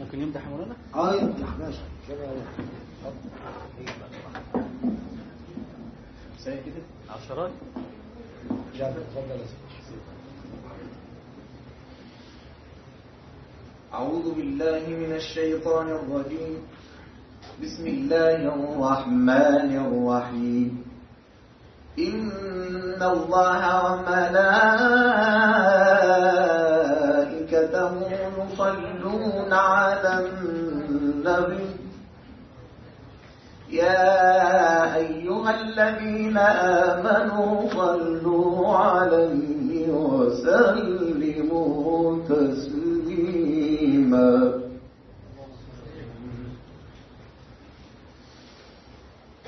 ممكن 0.00 0.20
يمدح 0.20 0.48
مولانا؟ 0.48 0.74
آه 0.94 1.14
يفتح 1.14 1.58
ماشي. 1.58 1.78
عشرات 7.10 7.50
جابر 8.78 9.00
تفضل 9.14 9.30
يا 9.30 9.46
سيدي. 9.46 10.00
أعوذ 13.94 14.26
بالله 14.34 14.82
من 14.88 15.12
الشيطان 15.14 15.88
الرجيم. 15.88 16.62
بسم 17.62 17.86
الله 17.86 18.38
الرحمن 18.54 19.70
الرحيم. 19.86 20.84
إن 21.98 23.02
الله 23.02 23.62
وملائكته 23.84 24.72
يصلون 28.36 29.52
على 29.52 30.12
النبي. 30.28 31.66
يا 33.70 34.94
أيها 34.94 35.15
الذين 35.48 36.38
آمنوا 36.38 37.70
صلوا 37.70 38.76
عليه 38.76 39.88
وسلموا 39.88 41.78
تسليما. 42.28 43.56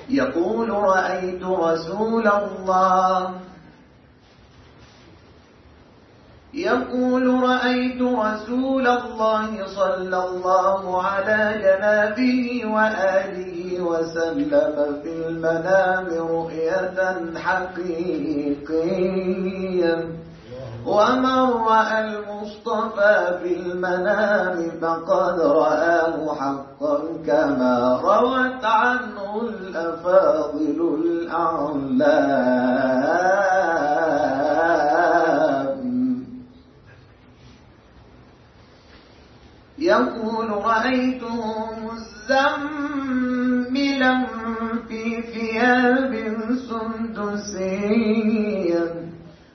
يقول 0.09 0.71
رأيت 0.71 1.43
رسول 1.45 2.27
الله. 2.29 3.35
يقول 6.55 7.43
رأيت 7.43 8.03
رسول 8.03 8.87
الله 8.87 9.67
صلى 9.67 10.19
الله 10.27 11.03
على 11.03 11.41
جنابه 11.65 12.63
وآله 12.65 13.58
وسلم 13.81 15.01
في 15.03 15.27
المنام 15.27 16.07
رؤية 16.07 16.99
حقيقية. 17.37 18.79
ومن 20.87 21.51
رأى 21.69 21.99
المصطفى 22.05 23.39
في 23.43 23.57
المنام 23.57 24.71
فقد 24.81 25.41
رآه 25.41 26.35
حقا 26.35 26.99
كما 27.27 28.01
روت 28.03 28.65
عنه 28.65 29.41
الأفاضل 29.43 30.79
الأعلام. 31.05 32.59
يقول 39.79 40.51
رأيته 40.51 41.39
مزملا 42.31 44.27
في 44.89 45.23
ثياب 45.23 46.13
سندسية 46.69 48.85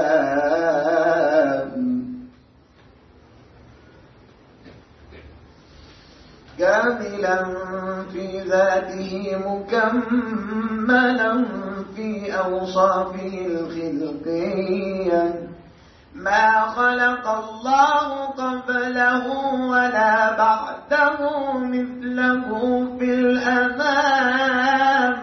كاملا 6.60 7.46
في 8.14 8.39
ذاته 8.41 9.38
مكملا 9.48 11.46
في 11.96 12.38
أوصافه 12.38 13.46
الخلقية. 13.46 15.34
ما 16.16 16.62
خلق 16.62 17.28
الله 17.28 18.26
قبله 18.26 19.28
ولا 19.70 20.38
بعده 20.38 21.18
مثله 21.58 22.48
في 23.00 23.14
الأمام 23.14 25.16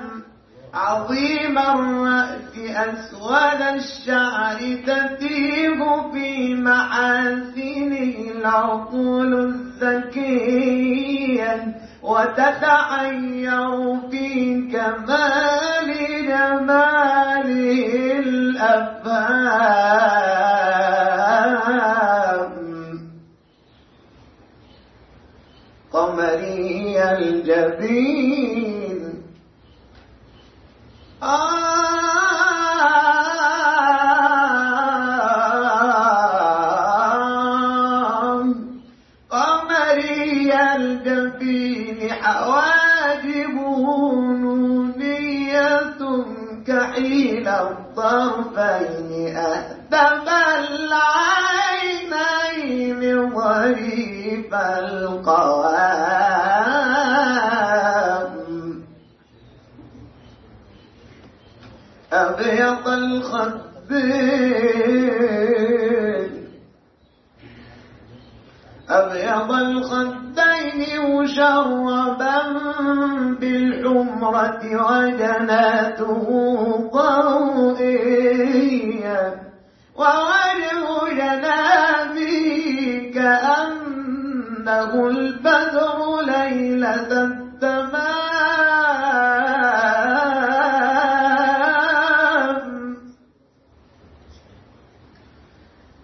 عظيم 0.75 1.59
الرأس 1.59 2.59
أسود 2.59 3.63
الشعر 3.75 4.59
تتيب 4.87 5.81
في 6.13 6.55
محاسنه 6.55 8.15
العقول 8.37 9.35
الزكية. 9.81 11.55
وتتعير 12.03 13.97
في 14.11 14.61
كمال 14.73 15.89
جماله 16.27 17.93
الأفهام. 18.19 19.01
قمري 25.93 27.03
الجبين. 27.13 29.01
آه 31.23 31.71
فواجبه 42.41 43.85
نونية 44.43 46.01
كحيل 46.67 47.49
الطرفين 47.49 49.11
أهدف 49.37 50.29
العينين 52.09 53.03
ظريف 53.35 54.55
القوام. 57.51 58.35
أبيض 62.13 62.89
الخدين 62.89 63.61
أبيض 68.91 69.51
الخدين 69.53 70.20
مشربا 70.99 72.39
بالحمرة 73.41 74.63
وجناته 74.89 76.27
ضوئيا 77.81 79.23
ووجه 79.97 80.87
جنابه 81.21 82.41
كأنه 83.15 84.93
البدر 85.09 85.99
ليلة 86.23 87.11
التمام. 91.71 92.97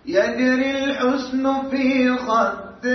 يجري 0.06 0.84
الحسن 0.84 1.44
في 1.70 2.16
خد 2.18 2.86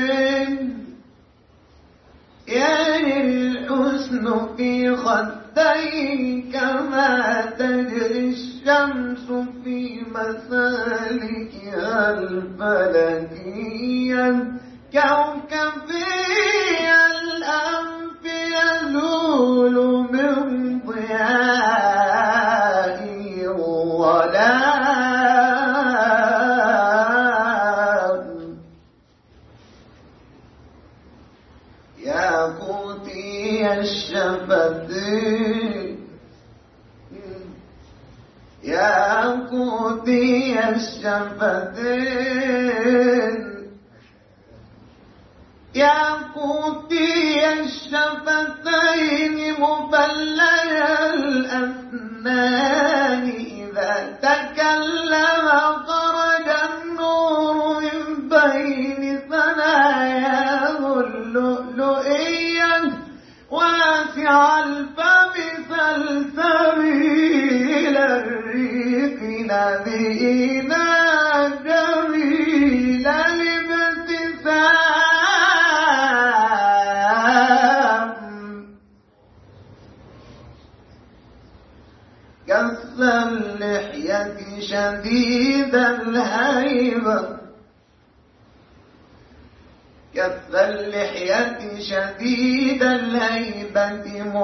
يجري 2.52 3.22
الحسن 3.22 4.26
في 4.58 4.96
خدين 4.96 6.52
كما 6.52 7.42
تجري 7.60 8.30
الشمس 8.30 9.26
في 9.64 10.02
مسالكها 10.12 12.12
الفلكية 13.32 14.28
كوكبي 14.94 16.06
الأنف 17.12 18.24
يزول 18.26 19.76
من 20.12 20.80
ضيائه 22.12 23.48
الظلام 23.48 24.71
الشفتين 42.32 43.52
يا 45.76 46.04
قوتي 46.36 47.54
الشفتين 47.54 49.54
مبلي 49.62 50.62
الأسنان 51.14 53.24
إذا 53.30 54.18
تكلم 54.22 55.01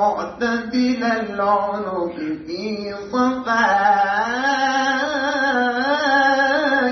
معتدل 0.08 1.04
العنق 1.04 2.16
في 2.48 2.94
صفاء 3.12 3.58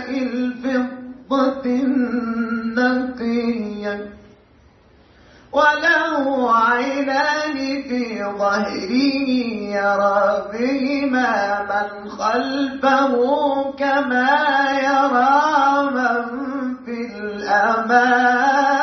الفضة 0.09 1.65
النقية. 1.65 3.15
وله 5.51 6.55
عينان 6.55 7.83
في 7.83 8.23
ظهره 8.23 8.93
يرى 9.79 10.23
بهما 10.53 11.31
من 11.69 11.89
خلفه 12.09 13.15
كما 13.79 14.31
يرى 14.83 15.43
من 15.91 16.23
في 16.85 16.97
الأمام. 17.17 18.74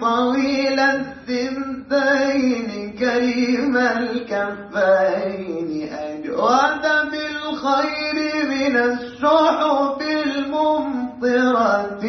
طويل 0.00 0.80
الثنتين 0.80 2.68
كريم 2.98 3.76
الكفين. 3.76 5.68
أجود 5.92 6.84
بالخير 7.10 8.16
من 8.48 8.74
السحب 8.76 10.00
الممطرة 10.26 12.02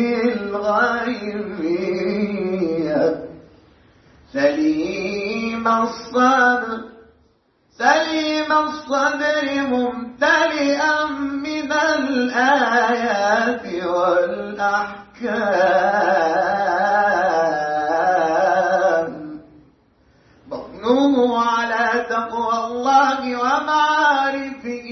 الغيمية 1.36 1.90
سليم 4.34 5.66
الصدر 5.68 6.80
سليم 7.78 8.52
الصدر 8.52 9.46
ممتلئا 9.72 11.06
من 11.46 11.72
الآيات 11.72 13.66
والأحكام. 13.86 14.90
الله 23.60 23.70
ومعارفه 24.30 24.88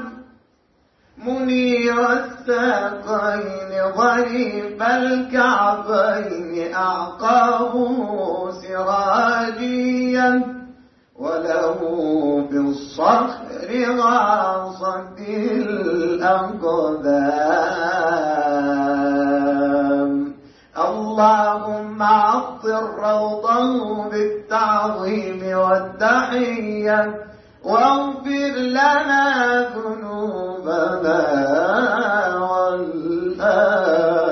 منير 1.19 2.13
الساقين 2.13 3.93
ظريف 3.97 4.83
الكعبين 4.83 6.75
أعقابه 6.75 8.51
سراجيا 8.51 10.58
وله 11.19 11.79
بالصخر 12.51 13.71
غاصة 13.99 15.19
الأقدام. 18.99 20.35
اللهم 20.79 22.03
عطر 22.03 22.83
روضه 23.03 24.09
بالتعظيم 24.11 25.41
والتحية 25.59 27.01
واغفر 27.65 28.55
لنا 28.79 29.25
ذنوبنا 29.75 31.21
والآثام 32.51 34.28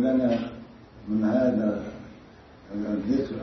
لنا 0.00 0.38
من 1.08 1.24
هذا 1.24 1.82
الذكر 2.74 3.36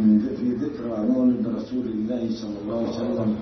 من 0.00 0.36
في 0.38 0.48
ذكرى 0.64 0.96
مولد 1.12 1.46
رسول 1.46 1.86
الله 1.86 2.22
صلى 2.40 2.56
الله 2.62 2.78
عليه 2.78 2.96
وسلم 2.96 3.36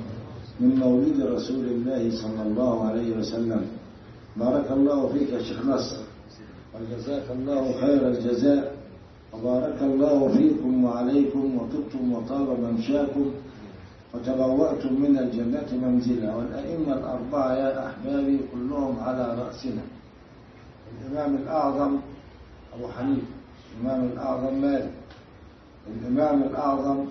من 0.61 0.77
مولد 0.77 1.21
رسول 1.21 1.65
الله 1.65 2.11
صلى 2.11 2.43
الله 2.43 2.87
عليه 2.89 3.17
وسلم. 3.19 3.63
بارك 4.37 4.71
الله 4.71 5.09
فيك 5.09 5.29
يا 5.33 5.43
شيخ 5.43 5.67
نصر 5.67 5.97
وجزاك 6.75 7.27
الله 7.31 7.81
خير 7.81 8.09
الجزاء. 8.09 8.77
وبارك 9.33 9.79
الله 9.83 10.29
فيكم 10.29 10.85
وعليكم 10.85 11.45
وطبتم 11.59 12.13
وطاب 12.13 12.49
ممشاكم. 12.61 13.27
وتبوأتم 14.15 14.93
من 15.01 15.19
الجنة 15.19 15.69
منزلا. 15.83 16.35
والأئمة 16.37 16.93
الأربعة 16.95 17.55
يا 17.55 17.87
أحبابي 17.87 18.39
كلهم 18.53 18.95
على 19.01 19.25
رأسنا. 19.43 19.83
الإمام 20.95 21.35
الأعظم 21.35 21.93
أبو 22.77 22.89
حنيفة 22.89 23.27
الإمام 23.81 24.05
الأعظم 24.13 24.55
مالك. 24.55 24.91
الإمام 25.89 26.43
الأعظم 26.43 27.05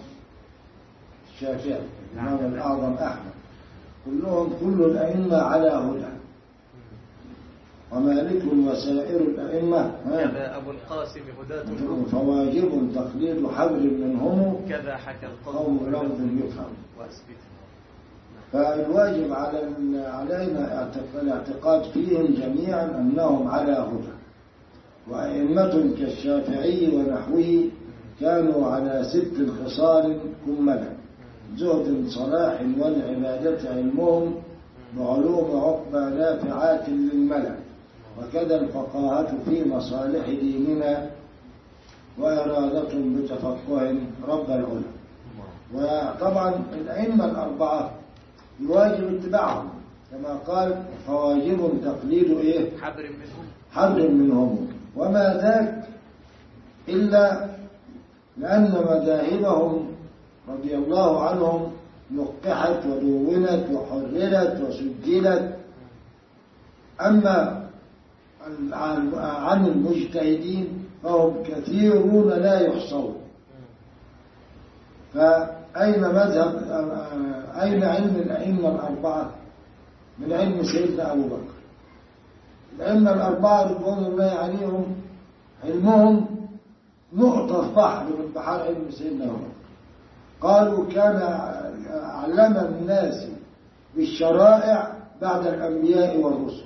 الشافعي 1.34 1.80
الإمام 2.14 2.53
الأعظم 2.53 2.93
أحمد. 2.93 3.34
كلهم 4.05 4.49
كل 4.59 4.84
الأئمة 4.84 5.38
على 5.38 5.68
هدى. 5.70 6.14
ومالك 7.91 8.43
وسائر 8.68 9.22
الأئمة 9.22 9.91
كذا 10.09 10.57
أبو 10.57 10.72
القاسم 10.72 11.22
هداة 11.41 11.66
فواجب 12.11 12.91
تقليد 12.95 13.47
حبر 13.47 13.80
منهم. 13.80 14.55
كذا 14.70 14.95
حكى 14.97 15.28
قوم 15.45 15.80
القوم 15.88 16.07
لفظ 16.07 16.45
يفهم 16.45 16.74
وأثبت 16.99 17.39
فالواجب 18.53 19.34
على 19.34 19.57
علينا 20.07 20.76
اعتق- 20.78 21.20
الاعتقاد 21.22 21.84
فيهم 21.84 22.26
جميعا 22.26 22.86
أنهم 22.86 23.47
على 23.47 23.72
هدى. 23.72 24.14
وأئمة 25.10 25.95
كالشافعي 25.99 26.95
ونحوه 26.95 27.64
كانوا 28.22 28.68
على 28.68 29.04
ست 29.04 29.38
خصال 29.60 30.18
كملا. 30.45 30.89
زهد 31.58 32.08
صلاح 32.08 32.62
والعبادة 32.80 33.70
علمهم 33.70 34.36
وعلوم 34.99 35.47
عقبى 35.64 36.16
نافعات 36.16 36.89
للملأ. 36.89 37.56
وكذا 38.20 38.62
الفقاهة 38.62 39.38
في 39.45 39.70
مصالح 39.70 40.30
ديننا 40.30 41.10
وإرادة 42.20 42.93
بتفقه 42.93 43.95
رب 44.28 44.45
العلا 44.49 44.91
وطبعا 45.74 46.54
الأئمة 46.74 47.26
الأربعة 47.26 47.91
يواجب 48.60 49.16
اتباعهم. 49.16 49.70
كما 50.12 50.34
قال 50.47 50.84
فواجب 51.08 51.72
تقليد 51.86 52.38
إيه؟ 52.38 52.78
حبر 52.82 53.04
منهم. 53.04 53.45
حبل 53.72 54.12
منهم. 54.12 54.68
وما 54.96 55.34
ذاك 55.41 55.84
إلا 56.89 57.46
لأن 58.38 58.72
مذاهبهم 58.72 59.88
رضي 60.50 60.76
الله 60.76 61.24
عنهم 61.24 61.72
نقحت 62.12 62.86
ودونت 62.86 63.66
وحررت 63.74 64.62
وسجلت. 64.62 65.56
أما 67.02 67.64
عن- 68.72 69.14
المجتهدين 69.66 70.68
فهم 71.04 71.44
كثيرون 71.44 72.30
لا 72.30 72.60
يحصون. 72.60 73.16
فأين 75.14 76.02
مذهب 76.02 76.52
أين 77.62 77.84
علم 77.84 78.16
الأئمة 78.16 78.70
الأربعة 78.76 79.32
من 80.20 80.34
علم 80.34 80.64
سيدنا 80.64 81.12
أبو 81.14 81.24
بكر؟ 81.24 81.53
الأئمة 82.76 83.13
الأربعة 83.13 83.63
رضوان 83.63 84.05
الله 84.05 84.32
عليهم 84.32 84.95
علمهم 85.63 86.26
نقطة 87.13 87.76
بحر 87.76 88.05
من 88.05 88.32
بحار 88.36 88.61
علم 88.61 88.91
سيدنا 88.91 89.26
بكر 89.26 89.53
قالوا 90.41 90.86
كان 90.91 91.15
علم 92.03 92.57
الناس 92.57 93.28
بالشرائع 93.95 94.93
بعد 95.21 95.47
الأنبياء 95.47 96.19
والرسل. 96.19 96.63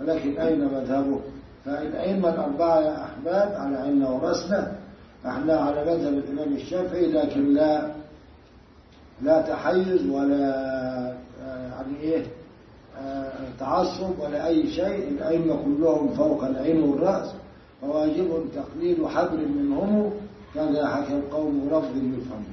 ولكن 0.00 0.38
أين 0.38 0.64
مذهبه؟ 0.64 1.20
فالأئمة 1.64 2.28
الأربعة 2.28 2.80
يا 2.80 3.04
أحباب 3.04 3.54
على 3.54 3.76
عيننا 3.76 4.08
ورأسنا 4.08 4.72
إحنا 5.26 5.56
على 5.56 5.84
مذهب 5.84 6.12
الإمام 6.14 6.52
الشافعي 6.52 7.06
لكن 7.06 7.54
لا 7.54 7.90
لا 9.22 9.42
تحيز 9.42 10.10
ولا 10.10 10.54
آه، 11.44 11.68
يعني 11.68 12.16
آه، 12.16 12.22
تعصب 13.60 14.18
ولا 14.20 14.46
أي 14.46 14.70
شيء 14.70 15.08
الأئمة 15.08 15.56
كلهم 15.64 16.08
فوق 16.08 16.44
العين 16.44 16.82
والرأس. 16.82 17.34
فواجب 17.82 18.44
تقليد 18.54 19.06
حبل 19.06 19.48
منهم 19.48 20.10
كذا 20.54 20.86
حكى 20.86 21.12
القوم 21.12 21.68
لفظ 21.72 21.96
يفهم 21.96 22.44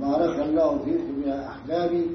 بارك 0.00 0.38
الله 0.38 0.78
فيكم 0.84 1.22
يا 1.26 1.48
أحبابي 1.48 2.06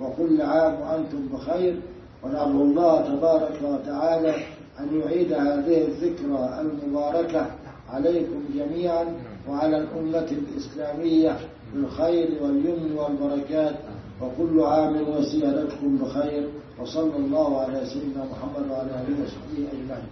وكل 0.00 0.42
عام 0.42 0.80
وأنتم 0.80 1.28
بخير. 1.32 1.80
ونرجو 2.22 2.62
الله 2.62 3.00
تبارك 3.00 3.58
وتعالى 3.64 4.34
أن 4.80 5.00
يعيد 5.00 5.32
هذه 5.32 5.84
الذكرى 5.88 6.60
المباركة 6.60 7.46
عليكم 7.90 8.44
جميعا 8.54 9.04
وعلى 9.48 9.76
الأمة 9.78 10.28
الإسلامية 10.32 11.36
بالخير 11.74 12.28
واليمن 12.42 12.96
والبركات. 12.98 13.74
وكل 14.22 14.60
عام 14.60 15.08
وسيادتكم 15.08 15.96
بخير. 15.96 16.48
وصلى 16.80 17.16
الله 17.16 17.60
على 17.62 17.86
سيدنا 17.86 18.24
محمد 18.24 18.70
وعلى 18.70 18.90
آله 18.90 19.24
وصحبه 19.24 19.68
أجمعين 19.72 20.08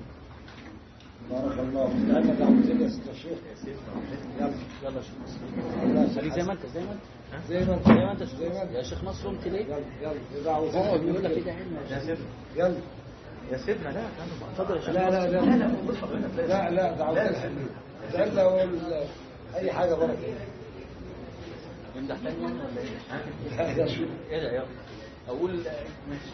بارك 1.31 1.59
الله 1.59 1.87
فيك 1.89 2.11
أنا 2.17 2.35
دعوة 2.35 2.63
زي 2.63 2.85
يا 2.85 2.89
ست 2.89 3.09
الشيخ 3.11 3.39
يلا 4.41 4.51
يلا 4.85 5.01
شيخ 5.01 5.15
يلا 5.85 6.09
خليك 6.15 6.33
زي 6.33 6.43
ما 6.43 6.53
انت 6.53 6.67
زي 6.67 6.81
ما 6.81 6.93
انت 6.93 7.47
زي 7.49 7.65
ما 7.65 7.75
انت 7.75 7.87
زي 7.89 7.95
ما 7.95 8.13
انت 8.13 8.23
زي 8.23 8.49
ما 8.49 8.63
انت 8.63 8.73
يا 8.73 8.83
شيخ 8.83 9.05
نصر 9.05 9.29
قمت 9.29 9.49
ليه؟ 9.49 9.65
يلا 9.67 10.13
يلا 10.37 10.51
اقعد 10.81 11.01
بيقول 11.01 11.25
لك 11.25 11.33
كده 11.35 11.53
يا 11.53 11.57
يا 11.91 11.99
شيخ. 11.99 12.07
سيدنا 12.07 12.27
يلا 12.57 12.77
يا 13.53 13.59
سيدنا 13.59 13.89
لا 13.89 14.03
اتفضل 14.53 14.77
يا 14.77 14.81
شيخ 14.81 14.89
لا 14.91 15.11
لا 15.11 15.27
لا 15.27 15.41
لا 15.41 15.57
لا 16.37 16.47
لا 16.47 16.71
لا 16.71 16.93
دعوة 16.95 17.29
الحبيب 17.29 17.69
زلة 18.13 18.49
ولا 18.49 19.05
أي 19.57 19.73
حاجة 19.73 19.95
بركة 19.95 20.19
نمدح 21.97 22.17
تاني 22.25 22.43
يعني 22.43 22.55
ولا 22.55 22.81
إيه؟ 22.81 23.59
لا 23.59 23.75
لا 23.75 23.87
إيه 24.31 24.43
ده 24.43 24.53
يلا 24.53 24.65
أقول 25.29 25.51
ماشي 25.51 26.33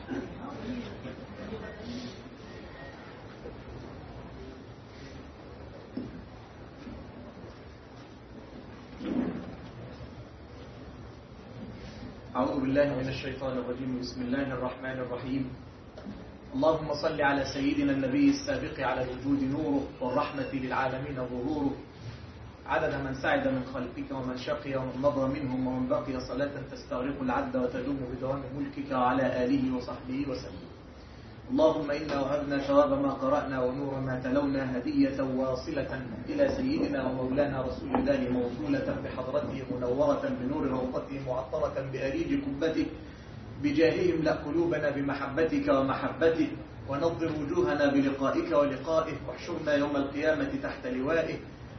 أعوذ 12.36 12.61
بالله 12.61 12.95
من 12.95 13.09
الشيطان 13.09 13.59
الرجيم. 13.59 14.01
بسم 14.01 14.22
الله 14.22 14.53
الرحمن 14.53 14.99
الرحيم. 15.07 15.51
اللهم 16.55 16.95
صل 16.95 17.22
على 17.22 17.45
سيدنا 17.45 17.92
النبي 17.92 18.30
السابق 18.30 18.80
على 18.80 19.03
الوجود 19.03 19.42
نوره 19.42 19.82
والرحمة 20.01 20.51
للعالمين 20.53 21.16
ظهوره. 21.16 21.74
عدد 22.66 22.94
من 23.04 23.14
سعد 23.14 23.48
من 23.48 23.64
خلقك 23.74 24.08
ومن 24.10 24.36
شقي 24.36 24.76
ومن 24.76 24.96
مضى 25.02 25.40
منهم 25.40 25.66
ومن 25.66 25.88
بقي 25.88 26.20
صلاة 26.20 26.50
تستغرق 26.72 27.22
العد 27.22 27.56
وتدوم 27.56 27.98
بدوام 28.12 28.42
ملكك 28.56 28.92
وعلى 28.92 29.44
آله 29.44 29.76
وصحبه 29.76 30.24
وسلم. 30.28 30.64
اللهم 31.50 31.90
إنا 31.90 32.20
وهبنا 32.20 32.58
ثواب 32.58 32.92
ما 33.04 33.12
قرأنا 33.12 33.62
ونور 33.62 34.00
ما 34.00 34.20
تلونا 34.24 34.76
هدية 34.76 35.20
واصلة 35.20 35.92
إلى 36.28 36.48
سيدنا 36.56 37.04
ومولانا 37.04 37.62
رسول 37.62 37.94
الله 37.94 38.20
موصولة 38.32 38.88
بحضرته 39.04 39.62
منورة 39.76 40.24
بنور 40.40 40.64
روضته 40.66 41.20
معطرة 41.26 41.76
بأريج 41.92 42.30
كبته 42.44 42.86
بجاههم 43.62 44.22
لا 44.22 44.32
قلوبنا 44.32 44.90
بمحبتك 44.90 45.68
ومحبته 45.68 46.48
ونظر 46.88 47.30
وجوهنا 47.40 47.86
بلقائك 47.92 48.50
ولقائه. 48.52 49.16
واحشرنا 49.28 49.72
يوم 49.74 49.96
القيامة 49.96 50.52
تحت 50.62 50.86
لوائه. 50.86 51.36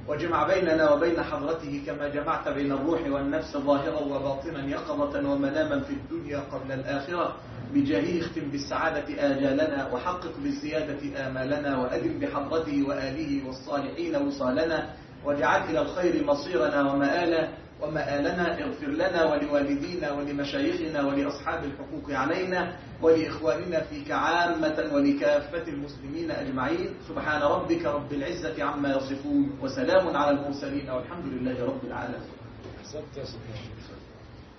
واجمع 0.08 0.48
بيننا 0.48 0.92
وبين 0.92 1.22
حضرته 1.24 1.82
كما 1.88 2.08
جمعت 2.08 2.48
بين 2.48 2.72
الروح 2.72 3.02
والنفس 3.10 3.58
ظاهرا 3.58 4.00
وباطنا 4.00 4.66
يقظة 4.70 5.30
ومناما 5.30 5.80
في 5.80 5.94
الدنيا 5.94 6.40
قبل 6.52 6.72
الآخرة. 6.72 7.36
بجاهه 7.74 8.22
اختم 8.22 8.42
بالسعادة 8.52 9.08
آجالنا 9.32 9.90
وحقق 9.94 10.32
بالزيادة 10.44 11.28
آمالنا 11.28 11.78
وأدم 11.78 12.20
بحضرته 12.20 12.84
وآله 12.88 13.48
والصالحين 13.48 14.16
وصالنا 14.16 14.90
واجعل 15.26 15.70
إلى 15.70 15.82
الخير 15.82 16.24
مصيرنا 16.26 16.92
ومآلا 16.92 17.48
ومآلنا 17.82 18.46
اغفر 18.64 18.88
لنا 18.88 19.22
ولوالدينا 19.32 20.12
ولمشايخنا 20.12 21.00
ولأصحاب 21.08 21.62
الحقوق 21.64 22.08
علينا 22.20 22.62
ولإخواننا 23.02 23.80
فيك 23.82 24.12
عامة 24.12 24.78
ولكافة 24.94 25.66
المسلمين 25.68 26.32
أجمعين. 26.32 26.90
سبحان 27.10 27.42
ربك 27.42 27.86
رب 27.86 28.12
العزة 28.14 28.64
عما 28.64 28.90
يصفون 28.96 29.60
وسلام 29.62 30.18
على 30.18 30.32
المرسلين 30.40 30.90
والحمد 30.90 31.26
لله 31.26 31.66
رب 31.66 31.84
العالمين. 31.84 32.32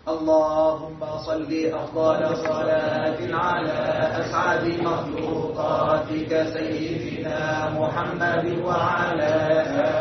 اللهم 0.08 1.00
صل 1.26 1.50
أفضل 1.74 2.36
صلاة 2.36 3.18
على 3.34 3.78
أسعد 4.22 4.64
مخلوقاتك 4.86 6.30
سيدنا 6.54 7.40
محمد 7.80 8.44
وعلى 8.64 9.32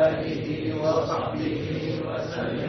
آله 0.05 0.47
وصحبه 0.83 1.54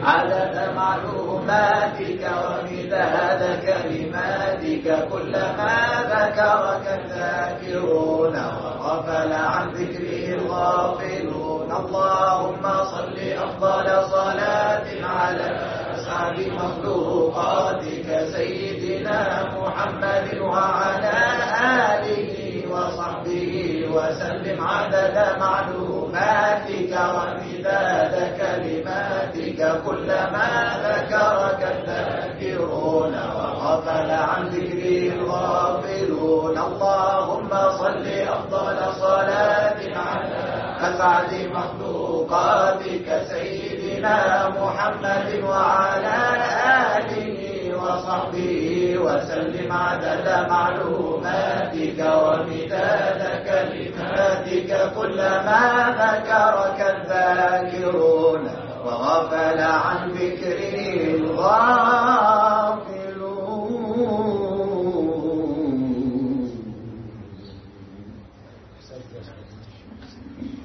عدد 0.07 0.55
معلوماتك 0.75 2.21
ومداد 2.43 3.41
كلماتك 3.65 4.85
كلما 5.11 5.75
ذكرك 6.13 6.85
الذاكرون 6.99 8.35
وغفل 8.35 9.31
عن 9.33 9.65
ذكره 9.69 10.25
الغافلون. 10.37 11.71
اللهم 11.71 12.63
صل 12.93 13.17
أفضل 13.45 13.87
صلاة 14.15 14.87
على 15.03 15.47
أسعد 15.95 16.37
مخلوقاتك 16.59 18.07
سيدنا 18.35 19.19
محمد 19.57 20.27
وعلى 20.41 21.17
آله 21.83 22.33
وصحبه 22.71 23.51
وسلم 23.95 24.57
عدد 24.61 25.17
معلوماتك 25.39 26.91
ومداد 27.15 28.13
كلماتك. 28.39 28.86
كلما 29.87 30.49
ذكرك 30.83 31.61
الذاكرون 31.75 33.13
وغفل 33.35 34.11
عن 34.11 34.47
ذكر 34.47 35.13
الغافلون. 35.13 36.57
اللهم 36.57 37.49
صل 37.79 38.05
أفضل 38.07 38.77
صلاة 38.99 39.79
على 39.95 40.43
أسعد 40.79 41.31
مخلوقاتك 41.53 43.07
سيدنا 43.29 44.49
محمد 44.49 45.43
وعلى 45.43 46.17
آله 46.97 47.39
وصحبه 47.81 48.95
وسلم 48.97 49.71
عدد 49.71 50.47
معلوماتك 50.49 51.99
ومداد 51.99 53.21
كلماتك. 53.47 54.71
كلما 54.95 55.63
ذكرك 56.03 56.79
الذاكرون 56.95 58.66
وغفل 58.87 59.59
عن 59.59 60.11
ذكره 60.11 60.75
الغافلون. 61.15 62.07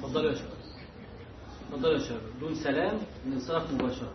اتفضلوا 0.03 0.31
يا 0.31 0.35
شباب. 0.35 0.51
اتفضلوا 1.69 1.93
يا 1.93 1.99
شباب. 1.99 2.21
دون 2.39 2.55
سلام 2.55 2.97
الانصراف 3.27 3.71
مباشرة. 3.73 4.13